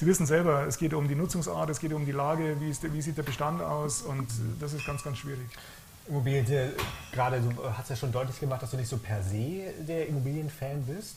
[0.00, 2.90] Sie wissen selber, es geht um die Nutzungsart, es geht um die Lage, wie, ist,
[2.90, 4.26] wie sieht der Bestand aus und
[4.58, 5.46] das ist ganz, ganz schwierig.
[6.08, 6.46] Immobilien,
[7.12, 10.84] gerade du hast ja schon deutlich gemacht, dass du nicht so per se der Immobilienfan
[10.84, 11.16] bist,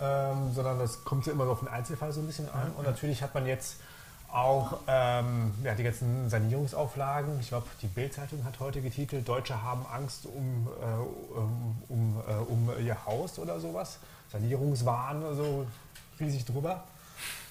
[0.00, 2.70] ähm, sondern das kommt ja immer auf den Einzelfall so ein bisschen an.
[2.76, 3.78] Und natürlich hat man jetzt
[4.30, 7.40] auch ähm, ja, die ganzen Sanierungsauflagen.
[7.40, 12.34] Ich glaube, die Bild-Zeitung hat heute getitelt, Deutsche haben Angst um, äh, um, um, äh,
[12.34, 13.98] um, ihr Haus oder sowas.
[14.30, 15.66] Sanierungswahn oder so,
[16.20, 16.84] riesig drüber.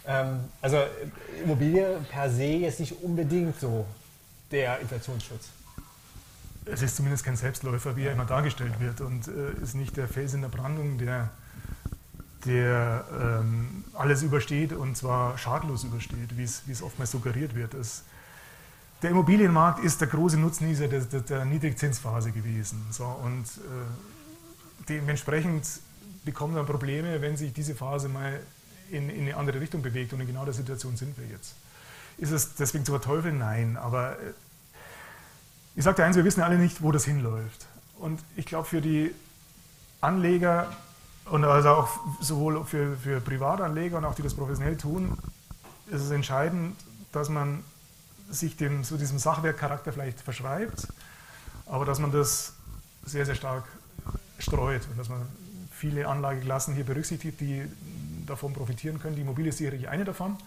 [0.08, 0.78] Ähm, also
[1.43, 3.86] Immobilie per se ist nicht unbedingt so
[4.51, 5.49] der Inflationsschutz.
[6.66, 10.08] Es ist zumindest kein Selbstläufer, wie er immer dargestellt wird und äh, ist nicht der
[10.08, 11.30] Fels in der Brandung, der,
[12.45, 17.74] der ähm, alles übersteht und zwar schadlos übersteht, wie es, oftmals suggeriert wird.
[17.74, 18.03] Es,
[19.01, 22.86] der Immobilienmarkt ist der große Nutznießer der, der, der Niedrigzinsphase gewesen.
[22.91, 25.68] So, und äh, dementsprechend
[26.26, 28.39] bekommt man Probleme, wenn sich diese Phase mal
[28.89, 31.55] in, in, eine andere Richtung bewegt und in genau der Situation sind wir jetzt.
[32.17, 33.38] Ist es deswegen zu verteufeln?
[33.38, 34.33] Nein, aber äh,
[35.75, 37.67] ich sage dir eins, wir wissen alle nicht, wo das hinläuft.
[37.99, 39.13] Und ich glaube, für die
[40.01, 40.71] Anleger
[41.25, 41.89] und also auch
[42.21, 45.17] sowohl für, für Privatanleger und auch die das professionell tun,
[45.88, 46.75] ist es entscheidend,
[47.11, 47.63] dass man
[48.29, 50.88] sich dem, so diesem Sachwerkcharakter vielleicht verschreibt,
[51.65, 52.53] aber dass man das
[53.05, 53.63] sehr, sehr stark
[54.39, 55.21] streut und dass man
[55.71, 57.63] viele Anlageklassen hier berücksichtigt, die
[58.28, 59.15] davon profitieren können.
[59.15, 60.38] Die Immobilie ist sicherlich eine davon,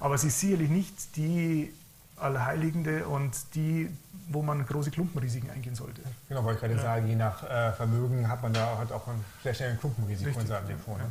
[0.00, 1.72] aber sie ist sicherlich nicht die
[2.16, 3.90] Allheiligende und die,
[4.28, 6.00] wo man große Klumpenrisiken eingehen sollte.
[6.28, 6.82] Genau, wollte ich gerade Ja.
[6.82, 10.38] sagen, je nach äh, Vermögen hat man da halt auch ein sehr schnell ein Klumpenrisiko
[10.40, 10.96] in seinem Depot.
[10.98, 11.04] ja.
[11.04, 11.10] Ne?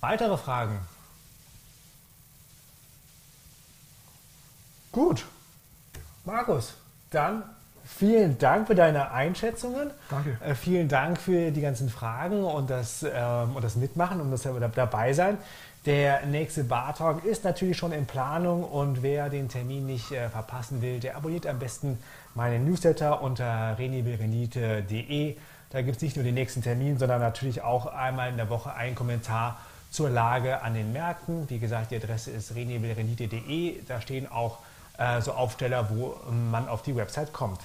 [0.00, 0.80] Weitere Fragen?
[4.90, 5.24] Gut.
[6.24, 6.74] Markus,
[7.10, 7.42] dann
[7.84, 9.90] vielen Dank für deine Einschätzungen.
[10.10, 10.38] Danke.
[10.44, 14.48] Äh, vielen Dank für die ganzen Fragen und das, ähm, und das Mitmachen und das
[14.74, 15.38] dabei sein.
[15.84, 20.28] Der nächste Bar Talk ist natürlich schon in Planung und wer den Termin nicht äh,
[20.28, 21.98] verpassen will, der abonniert am besten
[22.34, 25.36] meinen Newsletter unter renibelrenite.de.
[25.70, 28.72] Da gibt es nicht nur den nächsten Termin, sondern natürlich auch einmal in der Woche
[28.74, 29.58] einen Kommentar
[29.90, 31.50] zur Lage an den Märkten.
[31.50, 33.82] Wie gesagt, die Adresse ist renibelrenite.de.
[33.88, 34.58] Da stehen auch
[34.98, 37.60] äh, so Aufsteller, wo man auf die Website kommt.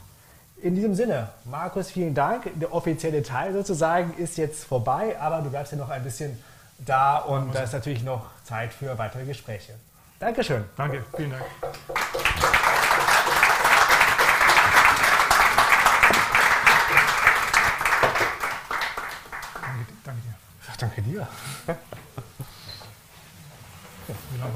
[0.61, 2.49] In diesem Sinne, Markus, vielen Dank.
[2.55, 6.41] Der offizielle Teil sozusagen ist jetzt vorbei, aber du bleibst ja noch ein bisschen
[6.79, 9.73] da und da ist natürlich noch Zeit für weitere Gespräche.
[10.19, 10.63] Dankeschön.
[10.75, 11.43] Danke, vielen Dank.
[19.61, 20.35] Danke, danke dir.
[20.79, 21.27] Danke dir.